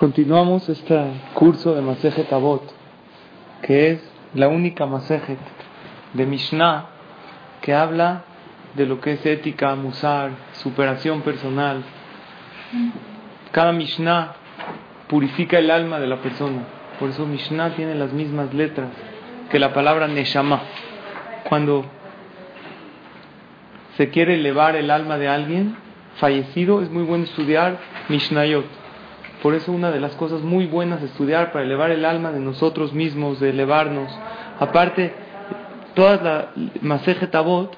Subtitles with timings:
[0.00, 0.98] Continuamos este
[1.34, 2.62] curso de Masejet Avot,
[3.60, 5.36] que es la única Masejet
[6.14, 6.86] de Mishnah
[7.60, 8.22] que habla
[8.76, 11.82] de lo que es ética, musar, superación personal.
[13.52, 14.36] Cada Mishnah
[15.06, 16.62] purifica el alma de la persona.
[16.98, 18.88] Por eso Mishnah tiene las mismas letras
[19.50, 20.62] que la palabra Neshama.
[21.46, 21.84] Cuando
[23.98, 25.76] se quiere elevar el alma de alguien
[26.16, 27.76] fallecido, es muy bueno estudiar
[28.08, 28.79] Mishnayot
[29.42, 32.40] por eso una de las cosas muy buenas de estudiar para elevar el alma de
[32.40, 34.12] nosotros mismos, de elevarnos.
[34.58, 35.12] Aparte,
[35.94, 36.48] toda la
[36.82, 37.76] Masejet Tabot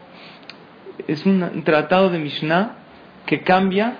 [1.06, 2.76] es un tratado de Mishnah
[3.26, 3.96] que cambia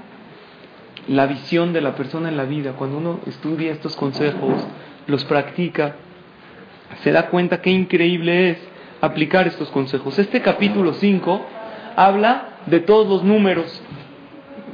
[1.08, 2.72] la visión de la persona en la vida.
[2.72, 4.66] Cuando uno estudia estos consejos,
[5.06, 5.96] los practica,
[7.02, 8.58] se da cuenta qué increíble es
[9.00, 10.18] aplicar estos consejos.
[10.18, 11.46] Este capítulo 5
[11.96, 13.82] habla de todos los números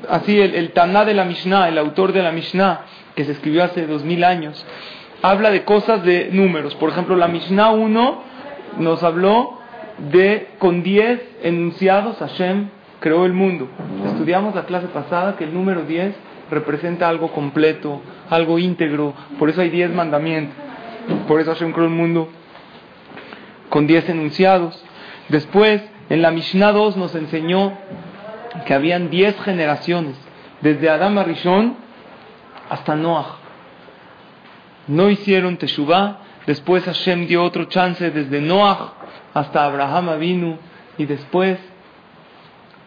[0.08, 2.82] así el, el Taná de la Mishnah, el autor de la Mishnah,
[3.14, 4.64] que se escribió hace dos mil años,
[5.22, 6.74] habla de cosas de números.
[6.76, 8.22] Por ejemplo, la Mishnah 1
[8.78, 9.58] nos habló
[10.10, 12.68] de con 10 enunciados Hashem
[13.00, 13.68] creó el mundo.
[14.06, 16.14] Estudiamos la clase pasada que el número 10
[16.50, 20.56] representa algo completo, algo íntegro, por eso hay 10 mandamientos.
[21.26, 22.28] Por eso Hashem creó el mundo
[23.70, 24.82] con 10 enunciados.
[25.28, 27.72] Después, en la Mishnah 2 nos enseñó
[28.66, 30.16] que habían diez generaciones,
[30.60, 31.76] desde Adam Arishon
[32.68, 33.36] hasta Noah.
[34.86, 38.94] No hicieron Teshuvah, después Hashem dio otro chance desde Noah
[39.34, 40.58] hasta Abraham Avinu,
[40.96, 41.58] y después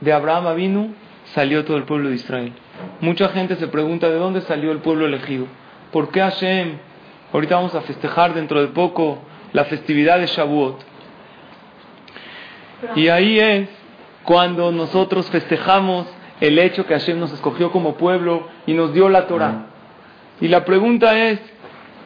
[0.01, 0.93] de Abraham Avinu
[1.33, 2.53] salió todo el pueblo de Israel.
[2.99, 5.47] Mucha gente se pregunta de dónde salió el pueblo elegido.
[5.91, 6.77] ¿Por qué Hashem?
[7.31, 9.19] Ahorita vamos a festejar dentro de poco
[9.53, 10.83] la festividad de Shavuot.
[12.95, 13.69] Y ahí es
[14.31, 16.07] cuando nosotros festejamos
[16.39, 19.65] el hecho que Hashem nos escogió como pueblo y nos dio la Torah.
[20.39, 21.41] Y la pregunta es,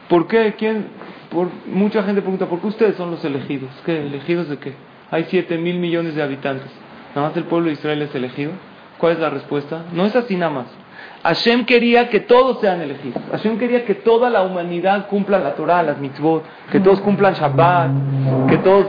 [0.08, 0.56] ¿por qué?
[0.58, 0.88] ¿Quién?
[1.30, 3.70] Por, mucha gente pregunta, ¿por qué ustedes son los elegidos?
[3.84, 4.04] ¿Qué?
[4.04, 4.72] ¿Elegidos de qué?
[5.08, 6.68] Hay 7 mil millones de habitantes.
[7.14, 8.50] ¿Nada más el pueblo de Israel es elegido?
[8.98, 9.84] ¿Cuál es la respuesta?
[9.92, 10.66] No es así nada más.
[11.26, 13.20] Hashem quería que todos sean elegidos.
[13.32, 17.90] Hashem quería que toda la humanidad cumpla la Torah, las mitzvot, que todos cumplan Shabbat,
[18.48, 18.86] que todos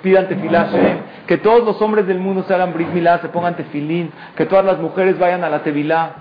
[0.00, 3.56] pidan tefilá Hashem, que todos los hombres del mundo se hagan brit milá, se pongan
[3.56, 6.14] tefilín, que todas las mujeres vayan a la tevilá.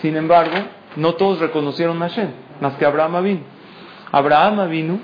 [0.00, 0.54] Sin embargo,
[0.94, 2.28] no todos reconocieron a Hashem,
[2.60, 3.40] más que Abraham vino.
[4.12, 5.00] Abraham vino,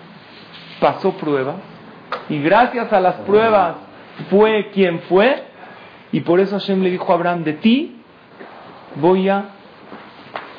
[0.78, 1.56] pasó pruebas,
[2.28, 3.74] y gracias a las pruebas
[4.30, 5.42] fue quien fue,
[6.12, 7.97] y por eso Hashem le dijo a Abraham, de ti
[8.96, 9.50] voy a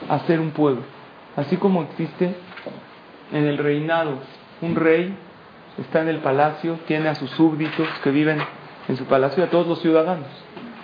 [0.09, 0.83] hacer un pueblo.
[1.35, 2.35] Así como existe
[3.31, 4.19] en el reinado
[4.61, 5.13] un rey,
[5.79, 8.39] está en el palacio, tiene a sus súbditos que viven
[8.87, 10.27] en su palacio y a todos los ciudadanos.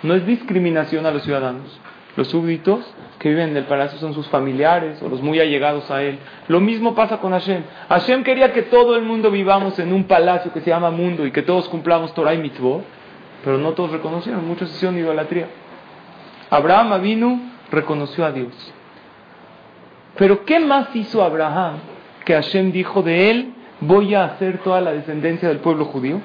[0.02, 1.78] No es discriminación a los ciudadanos.
[2.16, 2.80] Los súbditos
[3.18, 6.18] que viven en el palacio son sus familiares o los muy allegados a él.
[6.48, 7.62] Lo mismo pasa con Hashem.
[7.88, 11.32] Hashem quería que todo el mundo vivamos en un palacio que se llama mundo y
[11.32, 12.82] que todos cumplamos Torah y mitzvot,
[13.44, 15.48] pero no todos reconocieron, muchos hicieron idolatría.
[16.50, 18.52] Abraham Avinu reconoció a Dios.
[20.16, 21.76] Pero ¿qué más hizo Abraham
[22.24, 26.20] que Hashem dijo de él, voy a hacer toda la descendencia del pueblo judío?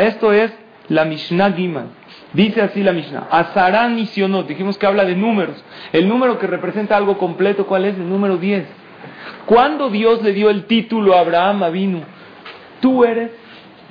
[0.00, 0.52] Esto es
[0.88, 1.88] la Mishnah Giman.
[2.32, 5.62] Dice así la Mishnah, Azarán y Sionot, dijimos que habla de números.
[5.92, 7.96] El número que representa algo completo, ¿cuál es?
[7.96, 8.66] El número 10.
[9.46, 12.00] ¿Cuándo Dios le dio el título a Abraham Avinu?
[12.80, 13.30] Tú eres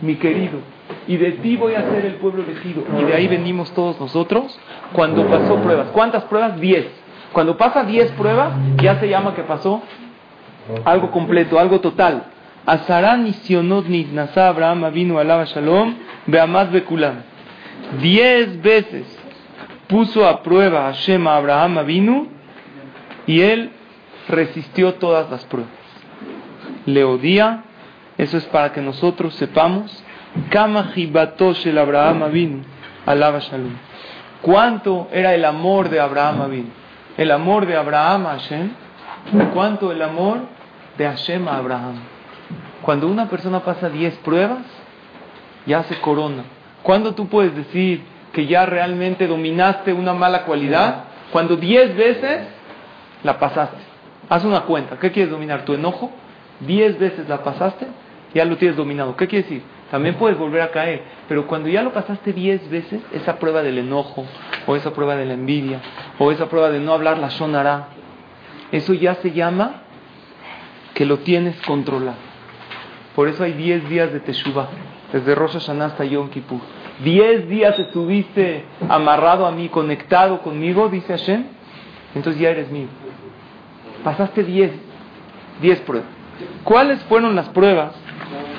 [0.01, 0.59] mi querido,
[1.07, 2.83] y de ti voy a ser el pueblo elegido.
[2.99, 4.57] Y de ahí venimos todos nosotros
[4.93, 5.87] cuando pasó pruebas.
[5.91, 6.59] ¿Cuántas pruebas?
[6.59, 6.87] Diez.
[7.31, 9.81] Cuando pasa diez pruebas, ya se llama que pasó
[10.85, 12.25] algo completo, algo total.
[12.65, 15.95] Azarán Sionot Nasa Abraham vino alaba shalom
[16.27, 17.23] beamad bekulam.
[18.01, 19.19] Diez veces
[19.87, 22.27] puso a prueba a Shema Abraham vino
[23.27, 23.71] y él
[24.29, 25.71] resistió todas las pruebas.
[26.85, 27.63] Le odia,
[28.17, 30.03] eso es para que nosotros sepamos
[30.49, 32.63] Kama el Abraham vino,
[33.05, 33.73] alaba shalom.
[34.41, 36.69] ¿Cuánto era el amor de Abraham vino?
[37.17, 38.71] El amor de Abraham a Hashem.
[39.53, 40.39] ¿Cuánto el amor
[40.97, 41.95] de Hashem a Abraham?
[42.81, 44.63] Cuando una persona pasa 10 pruebas,
[45.65, 46.43] ya se corona.
[46.81, 48.03] ¿Cuándo tú puedes decir
[48.33, 51.05] que ya realmente dominaste una mala cualidad?
[51.31, 52.47] Cuando 10 veces
[53.23, 53.77] la pasaste.
[54.29, 54.97] Haz una cuenta.
[54.99, 55.63] ¿Qué quieres dominar?
[55.63, 56.11] ¿Tu enojo?
[56.61, 57.87] 10 veces la pasaste,
[58.33, 59.15] ya lo tienes dominado.
[59.15, 59.63] ¿Qué quiere decir?
[59.93, 63.77] También puedes volver a caer, pero cuando ya lo pasaste diez veces, esa prueba del
[63.77, 64.25] enojo,
[64.65, 65.81] o esa prueba de la envidia,
[66.17, 67.89] o esa prueba de no hablar la sonará,
[68.71, 69.83] eso ya se llama
[70.95, 72.17] que lo tienes controlado.
[73.15, 74.67] Por eso hay diez días de Teshuvah,
[75.11, 76.61] desde Rosh Hashanah hasta Yom Kippur.
[77.03, 81.43] Diez días estuviste amarrado a mí, conectado conmigo, dice Hashem,
[82.15, 82.87] entonces ya eres mío.
[84.03, 84.71] pasaste 10,
[85.61, 86.09] 10 pruebas.
[86.63, 87.93] ¿Cuáles fueron las pruebas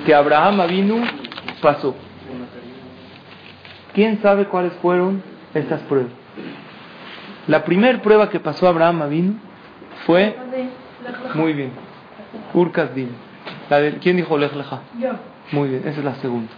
[0.07, 1.03] que Abraham Avinu
[1.65, 1.95] pasó?
[3.95, 5.23] ¿Quién sabe cuáles fueron
[5.55, 6.13] estas pruebas?
[7.47, 9.35] La primera prueba que pasó Abraham Avinu
[10.05, 10.37] fue...
[11.35, 11.71] Muy bien.
[12.53, 12.91] Urkas
[13.71, 14.53] La de, ¿Quién dijo Lech
[14.99, 15.13] Yo.
[15.53, 16.51] Muy bien, esa es la segunda.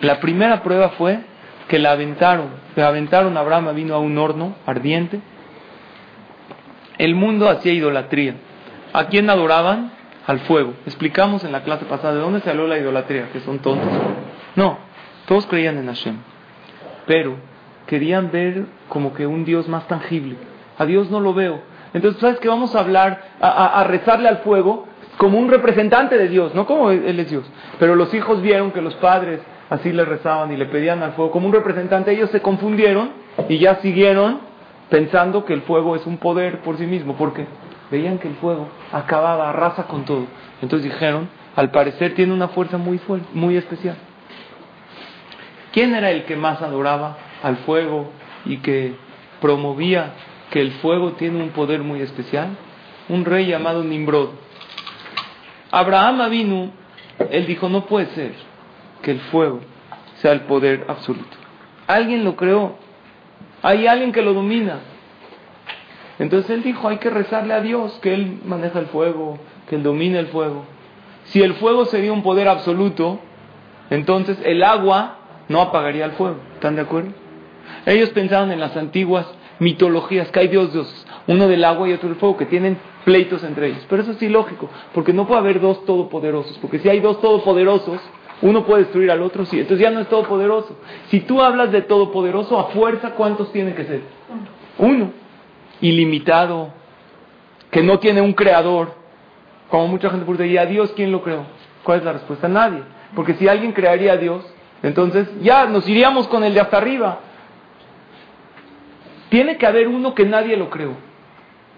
[0.00, 1.20] La primera prueba fue
[1.68, 2.50] que la aventaron.
[2.76, 5.20] Le aventaron a Abraham vino a un horno ardiente.
[6.98, 8.34] El mundo hacía idolatría.
[8.92, 9.92] ¿A quién adoraban?
[10.26, 10.74] Al fuego.
[10.86, 13.90] Explicamos en la clase pasada de dónde salió la idolatría, que son tontos.
[14.56, 14.78] No,
[15.26, 16.16] todos creían en Hashem.
[17.06, 17.36] Pero
[17.86, 20.36] querían ver como que un Dios más tangible.
[20.78, 21.60] A Dios no lo veo.
[21.94, 24.86] Entonces, ¿sabes que Vamos a hablar, a, rezarle al fuego
[25.18, 27.44] como un representante de Dios, no como Él es Dios.
[27.78, 31.30] Pero los hijos vieron que los padres así le rezaban y le pedían al fuego
[31.30, 33.10] como un representante, ellos se confundieron
[33.48, 34.40] y ya siguieron
[34.90, 37.46] pensando que el fuego es un poder por sí mismo, porque
[37.90, 40.26] veían que el fuego acababa, arrasa con todo.
[40.60, 43.96] Entonces dijeron, al parecer tiene una fuerza muy fuerte, muy especial.
[45.72, 48.10] ¿Quién era el que más adoraba al fuego
[48.44, 48.94] y que
[49.40, 50.12] promovía
[50.50, 52.50] que el fuego tiene un poder muy especial?
[53.08, 54.30] Un rey llamado Nimrod.
[55.70, 56.70] Abraham vino,
[57.30, 58.32] él dijo, no puede ser
[59.00, 59.60] que el fuego
[60.16, 61.36] sea el poder absoluto.
[61.86, 62.76] Alguien lo creó,
[63.62, 64.80] hay alguien que lo domina.
[66.18, 69.38] Entonces él dijo, hay que rezarle a Dios que Él maneja el fuego,
[69.68, 70.64] que Él domina el fuego.
[71.24, 73.18] Si el fuego sería un poder absoluto,
[73.90, 75.18] entonces el agua
[75.52, 76.36] no apagaría el fuego.
[76.54, 77.10] ¿Están de acuerdo?
[77.86, 79.26] Ellos pensaban en las antiguas
[79.58, 83.44] mitologías que hay dos dioses, uno del agua y otro del fuego, que tienen pleitos
[83.44, 83.86] entre ellos.
[83.88, 88.00] Pero eso es ilógico, porque no puede haber dos todopoderosos, porque si hay dos todopoderosos,
[88.40, 89.60] uno puede destruir al otro, sí.
[89.60, 90.76] Entonces ya no es todopoderoso.
[91.10, 94.00] Si tú hablas de todopoderoso, a fuerza, ¿cuántos tienen que ser?
[94.78, 95.12] Uno.
[95.80, 96.70] Ilimitado.
[97.70, 98.94] Que no tiene un creador.
[99.70, 101.44] Como mucha gente pregunta, ¿y a Dios quién lo creó?
[101.84, 102.48] ¿Cuál es la respuesta?
[102.48, 102.82] Nadie.
[103.14, 104.44] Porque si alguien crearía a Dios,
[104.82, 107.20] entonces ya nos iríamos con el de hasta arriba.
[109.28, 110.94] Tiene que haber uno que nadie lo creó.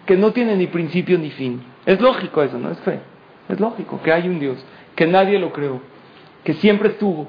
[0.06, 1.62] Que no tiene ni principio ni fin.
[1.87, 2.71] Es lógico eso, ¿no?
[2.71, 3.01] Es fe.
[3.49, 4.65] Es lógico que hay un Dios.
[4.97, 5.81] Que nadie lo creó
[6.45, 7.27] que siempre estuvo.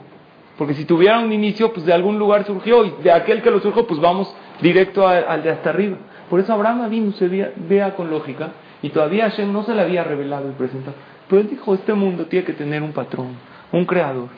[0.58, 3.60] Porque si tuviera un inicio, pues de algún lugar surgió y de aquel que lo
[3.60, 5.98] surgió, pues vamos directo al de hasta arriba.
[6.30, 8.52] Por eso Abraham vino, se vea, con lógica
[8.82, 10.96] y todavía Hashem no se le había revelado y presentado.
[11.28, 13.36] Pero él dijo, este mundo tiene que tener un patrón,
[13.72, 14.30] un creador.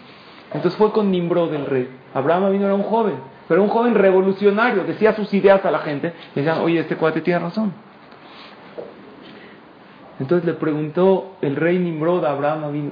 [0.53, 1.89] Entonces fue con Nimrod el rey.
[2.13, 3.15] Abraham vino era un joven,
[3.47, 6.13] pero un joven revolucionario, decía sus ideas a la gente.
[6.35, 7.73] Y decían, oye, este cuate tiene razón.
[10.19, 12.91] Entonces le preguntó el rey Nimrod a Abraham vino,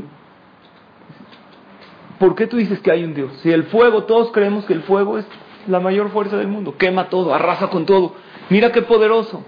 [2.19, 3.31] ¿Por qué tú dices que hay un Dios?
[3.41, 5.27] Si el fuego, todos creemos que el fuego es
[5.67, 8.13] la mayor fuerza del mundo, quema todo, arrasa con todo.
[8.49, 9.43] Mira qué poderoso.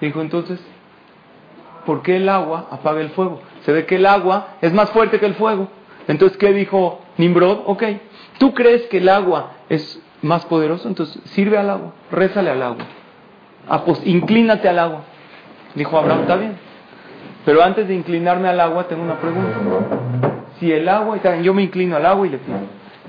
[0.00, 0.60] Dijo entonces,
[1.86, 3.40] ¿por qué el agua apaga el fuego?
[3.64, 5.68] Se ve que el agua es más fuerte que el fuego.
[6.06, 7.62] Entonces, ¿qué dijo Nimrod?
[7.66, 7.82] Ok,
[8.38, 10.88] ¿tú crees que el agua es más poderoso?
[10.88, 12.84] Entonces, sirve al agua, rézale al agua.
[14.04, 15.02] Inclínate al agua.
[15.74, 16.56] Dijo Abraham, está bien.
[17.44, 19.58] Pero antes de inclinarme al agua, tengo una pregunta
[20.62, 22.56] si el agua, yo me inclino al agua y le pido,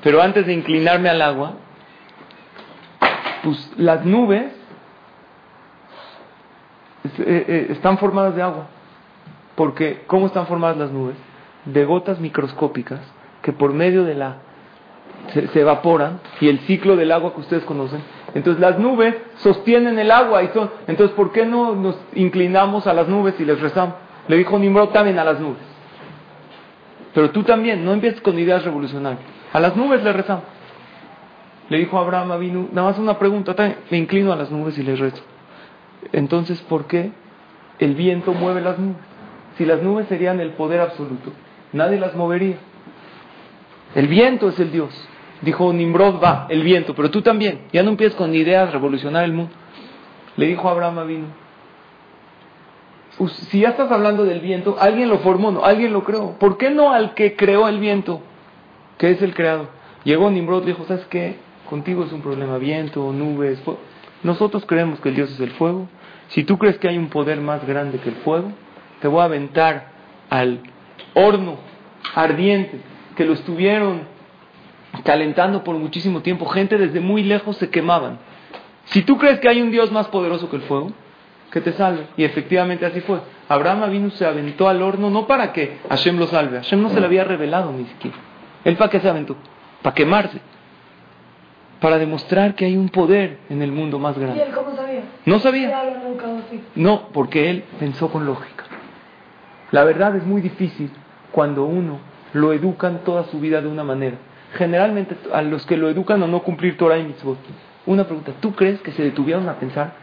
[0.01, 1.53] pero antes de inclinarme al agua,
[3.43, 4.45] pues las nubes
[7.19, 8.65] eh, eh, están formadas de agua.
[9.53, 11.15] Porque, ¿cómo están formadas las nubes?
[11.65, 13.01] De gotas microscópicas
[13.43, 14.37] que por medio de la...
[15.33, 18.01] se, evaporan y el ciclo del agua que ustedes conocen.
[18.33, 20.71] Entonces las nubes sostienen el agua y son...
[20.87, 23.95] Entonces, ¿por qué no nos inclinamos a las nubes y les rezamos?
[24.27, 25.61] Le dijo Nimrod también a las nubes.
[27.13, 29.21] Pero tú también, no empieces con ideas revolucionarias.
[29.51, 30.45] A las nubes le rezamos.
[31.69, 33.55] Le dijo Abraham vino, nada más una pregunta,
[33.91, 35.21] me inclino a las nubes y les rezo.
[36.11, 37.11] Entonces, ¿por qué
[37.79, 38.97] el viento mueve las nubes?
[39.57, 41.31] Si las nubes serían el poder absoluto,
[41.73, 42.57] nadie las movería.
[43.95, 44.89] El viento es el Dios.
[45.41, 47.61] Dijo Nimrod, va, el viento, pero tú también.
[47.71, 49.51] Ya no empieces con ideas revolucionar el mundo.
[50.37, 51.25] Le dijo Abraham vino,
[53.49, 56.31] si ya estás hablando del viento, alguien lo formó, no, alguien lo creó.
[56.39, 58.21] ¿Por qué no al que creó el viento,
[58.97, 59.67] que es el creado?
[60.03, 61.35] Llegó Nimrod y dijo, ¿sabes qué?
[61.69, 63.61] Contigo es un problema, viento, nubes.
[64.23, 65.87] Nosotros creemos que el Dios es el fuego.
[66.29, 68.51] Si tú crees que hay un poder más grande que el fuego,
[69.01, 69.91] te voy a aventar
[70.29, 70.61] al
[71.13, 71.57] horno
[72.15, 74.01] ardiente que lo estuvieron
[75.03, 76.45] calentando por muchísimo tiempo.
[76.45, 78.19] Gente desde muy lejos se quemaban.
[78.85, 80.91] Si tú crees que hay un Dios más poderoso que el fuego,
[81.53, 82.07] que te salve.
[82.17, 83.19] Y efectivamente así fue.
[83.47, 86.99] Abraham vino, se aventó al horno, no para que Hashem lo salve, Hashem no se
[86.99, 88.17] le había revelado ni siquiera.
[88.65, 89.35] ¿Él para qué se aventó?
[89.83, 90.41] Para quemarse.
[91.79, 94.39] Para demostrar que hay un poder en el mundo más grande.
[94.39, 95.01] ¿Y él cómo sabía?
[95.25, 95.83] No sabía.
[96.75, 98.63] No, porque él pensó con lógica.
[99.71, 100.89] La verdad es muy difícil
[101.31, 101.99] cuando uno
[102.33, 104.17] lo educan toda su vida de una manera.
[104.55, 107.37] Generalmente a los que lo educan a no cumplir Torah y Mitzvot.
[107.85, 109.93] Una pregunta, ¿tú crees que se detuvieron a pensar?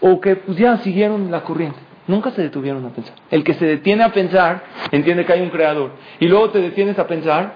[0.00, 1.78] ¿O que pues ya siguieron la corriente?
[2.06, 3.14] Nunca se detuvieron a pensar.
[3.30, 5.92] El que se detiene a pensar entiende que hay un creador.
[6.18, 7.54] Y luego te detienes a pensar,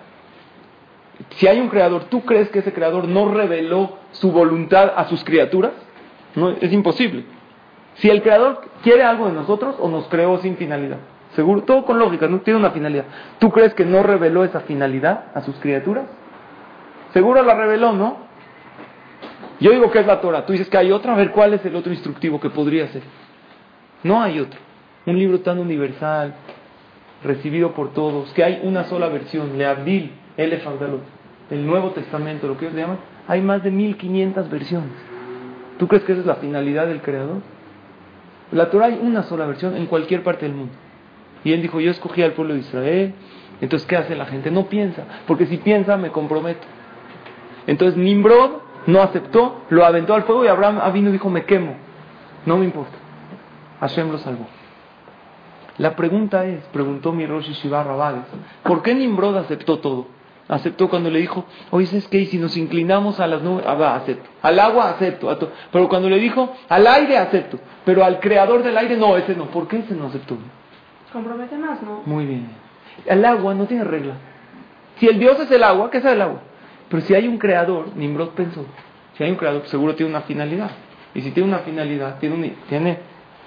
[1.37, 5.25] si hay un creador, ¿tú crees que ese creador no reveló su voluntad a sus
[5.25, 5.73] criaturas?
[6.35, 7.25] No, es imposible.
[7.97, 10.99] Si el creador quiere algo de nosotros o nos creó sin finalidad.
[11.35, 13.05] Seguro, todo con lógica, no tiene una finalidad.
[13.39, 16.05] ¿Tú crees que no reveló esa finalidad a sus criaturas?
[17.13, 18.19] Seguro la reveló, ¿no?
[19.61, 21.65] Yo digo que es la Torah, tú dices que hay otra, a ver cuál es
[21.65, 23.03] el otro instructivo que podría ser.
[24.03, 24.59] No hay otro.
[25.07, 26.35] Un libro tan universal,
[27.23, 31.03] recibido por todos, que hay una sola versión, Leabdil, Elefandalot,
[31.51, 34.93] el Nuevo Testamento, lo que ellos llaman, hay más de 1500 versiones.
[35.79, 37.41] ¿Tú crees que esa es la finalidad del Creador?
[38.53, 40.75] La Torah hay una sola versión en cualquier parte del mundo.
[41.45, 43.15] Y él dijo, yo escogí al pueblo de Israel.
[43.61, 44.51] Entonces, ¿qué hace la gente?
[44.51, 46.67] No piensa, porque si piensa, me comprometo.
[47.67, 51.77] Entonces, Nimrod no aceptó, lo aventó al fuego y Abraham vino y dijo, me quemo.
[52.47, 52.97] No me importa.
[53.81, 54.47] Hashem lo salvó.
[55.79, 58.25] La pregunta es, preguntó mi Rosh Shiva Rabales,
[58.63, 60.07] ¿por qué Nimrod aceptó todo?
[60.47, 62.27] Aceptó cuando le dijo, oye, ¿sabes qué?
[62.27, 64.29] si nos inclinamos a las nubes, ah, acepto.
[64.43, 65.51] Al agua, acepto.
[65.73, 67.59] Pero cuando le dijo, al aire, acepto.
[67.85, 69.47] Pero al creador del aire, no, ese no.
[69.47, 70.37] ¿Por qué ese no aceptó?
[71.15, 72.03] Compromete más, ¿no?
[72.07, 72.49] Muy bien.
[73.07, 74.15] El agua no tiene regla.
[74.99, 76.41] Si el Dios es el agua, ¿qué es el agua?
[76.89, 78.67] Pero si hay un creador, Nimrod pensó,
[79.17, 80.73] si hay un creador, seguro tiene una finalidad.
[81.15, 82.99] Y si tiene una finalidad, tiene, tiene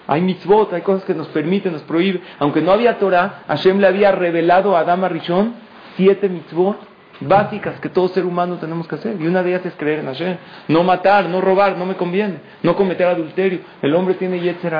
[0.08, 2.22] hay mitzvot, hay cosas que nos permiten, nos prohíben.
[2.40, 5.54] Aunque no había Torah, Hashem le había revelado a Adama Rishon
[5.98, 6.78] siete mitzvot
[7.20, 9.20] básicas que todo ser humano tenemos que hacer.
[9.20, 10.38] Y una de ellas es creer en Hashem.
[10.70, 12.40] No matar, no robar, no me conviene.
[12.64, 13.60] No cometer adulterio.
[13.82, 14.74] El hombre tiene Yetzer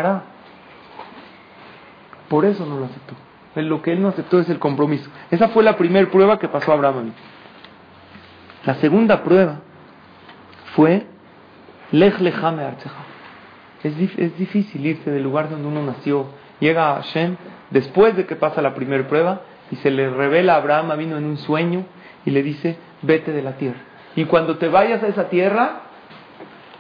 [2.29, 3.15] por eso no lo aceptó.
[3.55, 5.10] Lo que él no aceptó es el compromiso.
[5.31, 7.12] Esa fue la primera prueba que pasó a Abraham.
[8.65, 9.62] La segunda prueba
[10.75, 11.07] fue
[11.91, 12.63] Lech Lechame
[13.84, 16.27] Es, es difícil irse del lugar donde uno nació.
[16.60, 17.38] Llega a Hashem
[17.72, 19.41] después de que pasa la primera prueba
[19.72, 21.86] y se le revela a Abraham, vino en un sueño
[22.25, 23.79] y le dice, vete de la tierra.
[24.15, 25.81] Y cuando te vayas a esa tierra,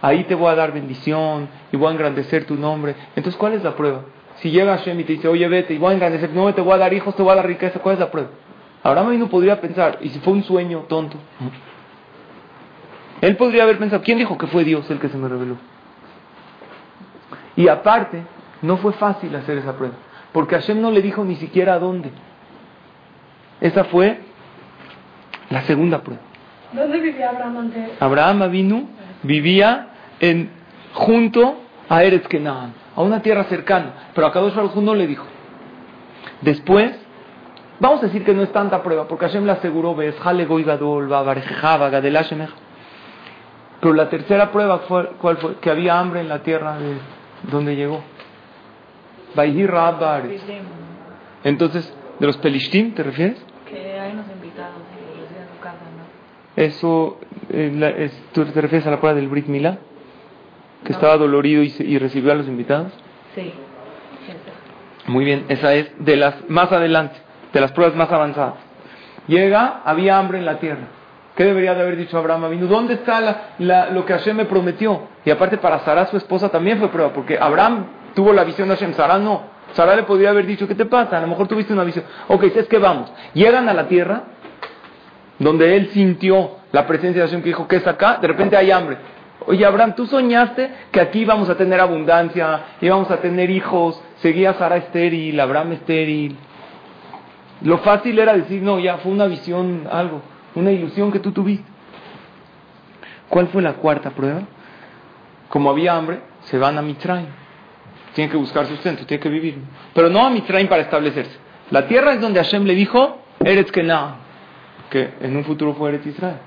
[0.01, 2.95] ahí te voy a dar bendición y voy a engrandecer tu nombre.
[3.15, 4.01] Entonces, ¿cuál es la prueba?
[4.41, 6.73] Si llega Hashem y te dice, oye, vete y voy a engrandecer, no te voy
[6.73, 8.29] a dar hijos, te voy a dar riqueza, ¿cuál es la prueba?
[8.83, 11.17] Abraham no podría pensar, y si fue un sueño tonto,
[13.21, 15.57] él podría haber pensado, ¿quién dijo que fue Dios el que se me reveló?
[17.55, 18.21] Y aparte,
[18.61, 19.95] no fue fácil hacer esa prueba,
[20.31, 22.11] porque Hashem no le dijo ni siquiera a dónde.
[23.59, 24.19] Esa fue
[25.49, 26.21] la segunda prueba.
[26.71, 27.89] ¿Dónde vivía Abraham antes?
[27.99, 28.83] Abraham vino,
[29.23, 29.87] vivía
[30.19, 30.51] en,
[30.93, 31.57] junto
[31.89, 34.09] a Eretz Kenan a una tierra cercana.
[34.13, 35.25] Pero a Kadosh Baruj no le dijo.
[36.41, 36.93] Después,
[37.79, 40.15] vamos a decir que no es tanta prueba, porque Hashem le aseguró, ves,
[43.79, 45.55] Pero la tercera prueba, fue, ¿cuál fue?
[45.57, 46.97] Que había hambre en la tierra de
[47.51, 48.01] donde llegó.
[51.43, 53.37] Entonces, ¿de los Pelishtim te refieres?
[53.69, 56.63] Que hay unos invitados en casa, ¿no?
[56.63, 57.19] Eso,
[57.51, 59.77] eh, ¿tú te refieres a la prueba del Brit Milá?
[60.83, 62.91] Que estaba dolorido y, recibió a los invitados?
[63.35, 63.53] Sí.
[65.07, 67.15] Muy bien, esa es de las más adelante,
[67.53, 68.55] de las pruebas más avanzadas.
[69.27, 70.87] Llega, había hambre en la tierra.
[71.35, 75.01] ¿Qué debería de haber dicho Abraham vino ¿Dónde está la, lo que Hashem me prometió?
[75.23, 78.75] Y aparte para Sara, su esposa, también fue prueba, porque Abraham tuvo la visión de
[78.75, 79.43] Hashem, Sara no.
[79.73, 81.17] Sara le podría haber dicho, ¿qué te pasa?
[81.17, 82.05] A lo mejor tuviste una visión.
[82.27, 83.11] Ok, es que vamos.
[83.33, 84.23] Llegan a la tierra,
[85.37, 88.17] donde él sintió la presencia de Hashem que dijo, ¿qué es acá?
[88.19, 88.97] De repente hay hambre.
[89.47, 94.53] Oye, Abraham, tú soñaste que aquí íbamos a tener abundancia, íbamos a tener hijos, seguía
[94.55, 96.35] Sara estéril, Abraham estéril.
[97.61, 100.21] Lo fácil era decir, no, ya fue una visión, algo,
[100.53, 101.65] una ilusión que tú tuviste.
[103.29, 104.41] ¿Cuál fue la cuarta prueba?
[105.47, 107.27] Como había hambre, se van a Mitraim.
[108.15, 109.59] Tienen que buscar sustento, tienen que vivir.
[109.93, 111.37] Pero no a Mitraim para establecerse.
[111.71, 114.17] La tierra es donde Hashem le dijo, Eretz Kenah,
[114.89, 116.37] que en un futuro fue Eretz Israel.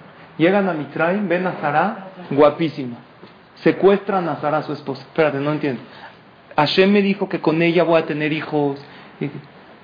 [0.41, 2.97] Llegan a Mitraim, ven a Sara, guapísima.
[3.57, 5.03] Secuestran a Sara, su esposa.
[5.03, 5.83] Espérate, no entiendo.
[6.57, 8.83] Hashem me dijo que con ella voy a tener hijos.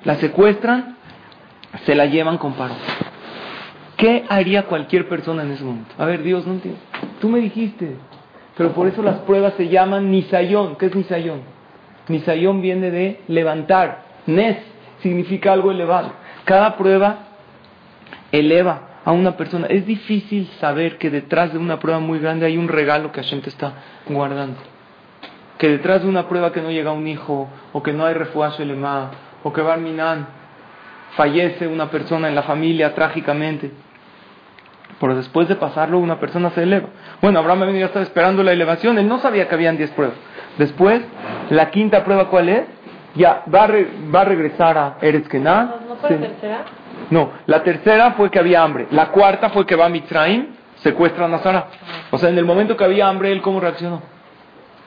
[0.05, 0.97] La secuestran,
[1.85, 2.75] se la llevan con paro.
[3.99, 5.95] ¿Qué haría cualquier persona en ese momento?
[5.99, 6.81] A ver, Dios, no entiendo.
[7.21, 7.95] Tú me dijiste.
[8.57, 10.77] Pero por eso las pruebas se llaman Nisayón.
[10.77, 11.43] ¿Qué es Nisayón?
[12.09, 14.05] Nisayón viene de levantar.
[14.25, 14.57] Nes
[15.03, 16.13] significa algo elevado.
[16.47, 17.27] Cada prueba
[18.33, 19.69] eleva a una persona.
[19.69, 23.41] Es difícil saber que detrás de una prueba muy grande hay un regalo que Hashem
[23.41, 23.73] te está
[24.07, 24.59] guardando.
[25.59, 28.63] que detrás de una prueba que no llega un hijo, o que no hay refuaje
[28.67, 29.11] lema,
[29.43, 30.27] o que Barminan
[31.17, 33.71] fallece una persona en la familia trágicamente,
[35.01, 36.89] pero después de pasarlo una persona se eleva.
[37.23, 40.17] Bueno, Abraham ya estaba esperando la elevación, él no sabía que habían 10 pruebas.
[40.59, 41.01] Después,
[41.49, 42.65] la quinta prueba, ¿cuál es?
[43.15, 43.69] Ya va a,
[44.15, 46.65] va a regresar a Eretz ¿No, fue la tercera?
[47.11, 48.89] No, la tercera fue que había hambre.
[48.91, 50.47] La cuarta fue que va a Mitzrayim,
[50.77, 51.67] secuestra a Nazara.
[52.11, 54.03] O sea, en el momento que había hambre, él cómo reaccionó.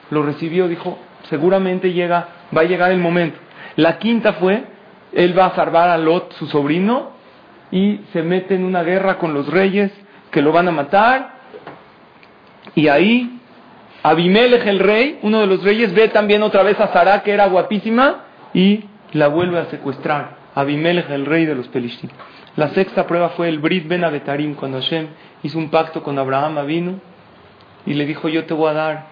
[0.10, 0.98] Lo recibió, dijo,
[1.30, 3.40] seguramente llega, va a llegar el momento.
[3.76, 4.64] La quinta fue,
[5.14, 7.12] él va a salvar a Lot, su sobrino,
[7.72, 9.92] y se mete en una guerra con los reyes
[10.32, 11.40] que lo van a matar.
[12.76, 13.40] Y ahí
[14.04, 17.48] Abimelech el rey, uno de los reyes, ve también otra vez a Sara, que era
[17.48, 18.24] guapísima,
[18.54, 20.39] y la vuelve a secuestrar.
[20.60, 22.10] Abimelech el rey de los Pelishtim.
[22.56, 25.08] La sexta prueba fue el Brit Ben Abetarim, cuando Hashem
[25.44, 27.00] hizo un pacto con Abraham vino
[27.86, 29.06] y le dijo, yo te voy a dar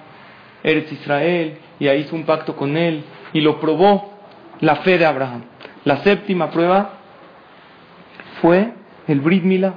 [0.63, 4.13] Eres Israel, y ahí hizo un pacto con él, y lo probó
[4.59, 5.43] la fe de Abraham.
[5.85, 6.89] La séptima prueba
[8.41, 8.73] fue
[9.07, 9.75] el Brit Milá.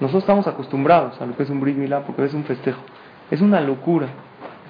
[0.00, 2.80] Nosotros estamos acostumbrados a lo que es un Brit Milá porque es un festejo.
[3.30, 4.08] Es una locura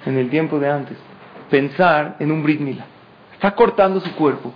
[0.05, 0.97] en el tiempo de antes
[1.49, 2.85] pensar en un Brit Milá.
[3.33, 4.53] Está cortando su cuerpo.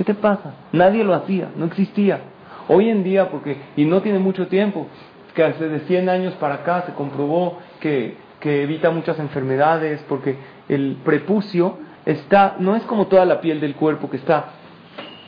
[0.00, 0.54] ¿Qué te pasa?
[0.72, 2.20] Nadie lo hacía, no existía.
[2.68, 4.86] Hoy en día, porque, y no tiene mucho tiempo,
[5.34, 10.36] que hace de 100 años para acá se comprobó que, que evita muchas enfermedades, porque
[10.70, 11.76] el prepucio
[12.06, 14.52] está, no es como toda la piel del cuerpo que está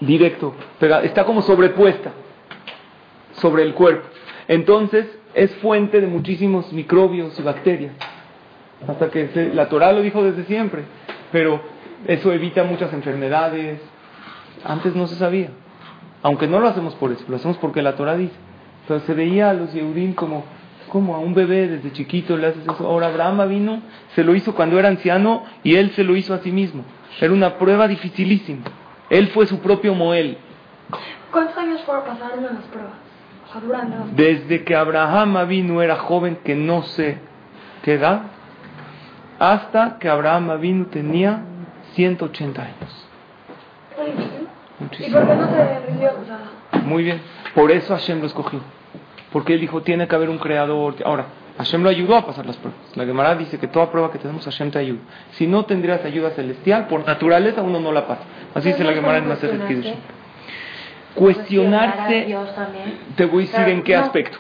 [0.00, 0.54] directo,
[1.02, 2.12] está como sobrepuesta
[3.32, 4.08] sobre el cuerpo.
[4.48, 7.92] Entonces es fuente de muchísimos microbios y bacterias.
[8.88, 10.84] Hasta que la Torah lo dijo desde siempre,
[11.30, 11.60] pero
[12.06, 13.91] eso evita muchas enfermedades.
[14.64, 15.50] Antes no se sabía,
[16.22, 18.34] aunque no lo hacemos por eso, lo hacemos porque la Torah dice.
[18.82, 20.44] Entonces se veía a los Yehudim como,
[20.88, 22.86] como a un bebé desde chiquito le haces eso.
[22.86, 23.82] Ahora Abraham vino,
[24.14, 26.84] se lo hizo cuando era anciano y él se lo hizo a sí mismo.
[27.20, 28.64] Era una prueba dificilísima.
[29.10, 30.38] Él fue su propio Moel.
[31.30, 32.92] ¿Cuántos años fueron pasaron en las pruebas?
[34.14, 37.18] Desde que Abraham vino era joven que no sé
[37.82, 38.22] qué edad,
[39.38, 41.42] hasta que Abraham vino tenía
[41.94, 43.08] 180 años.
[44.98, 46.10] ¿Y por qué no se rindió?
[46.84, 47.20] Muy bien,
[47.54, 48.60] por eso Hashem lo escogió.
[49.32, 50.94] Porque él dijo, tiene que haber un creador.
[51.04, 51.26] Ahora,
[51.58, 52.80] Hashem lo ayudó a pasar las pruebas.
[52.96, 55.00] La Gemara dice que toda prueba que tenemos, Hashem te ayuda.
[55.32, 58.22] Si no tendrías ayuda celestial, por naturaleza uno no la pasa.
[58.54, 59.58] Así dice la Gemara en Maser
[61.14, 62.34] Cuestionarse,
[63.16, 64.38] te voy a decir en qué aspecto.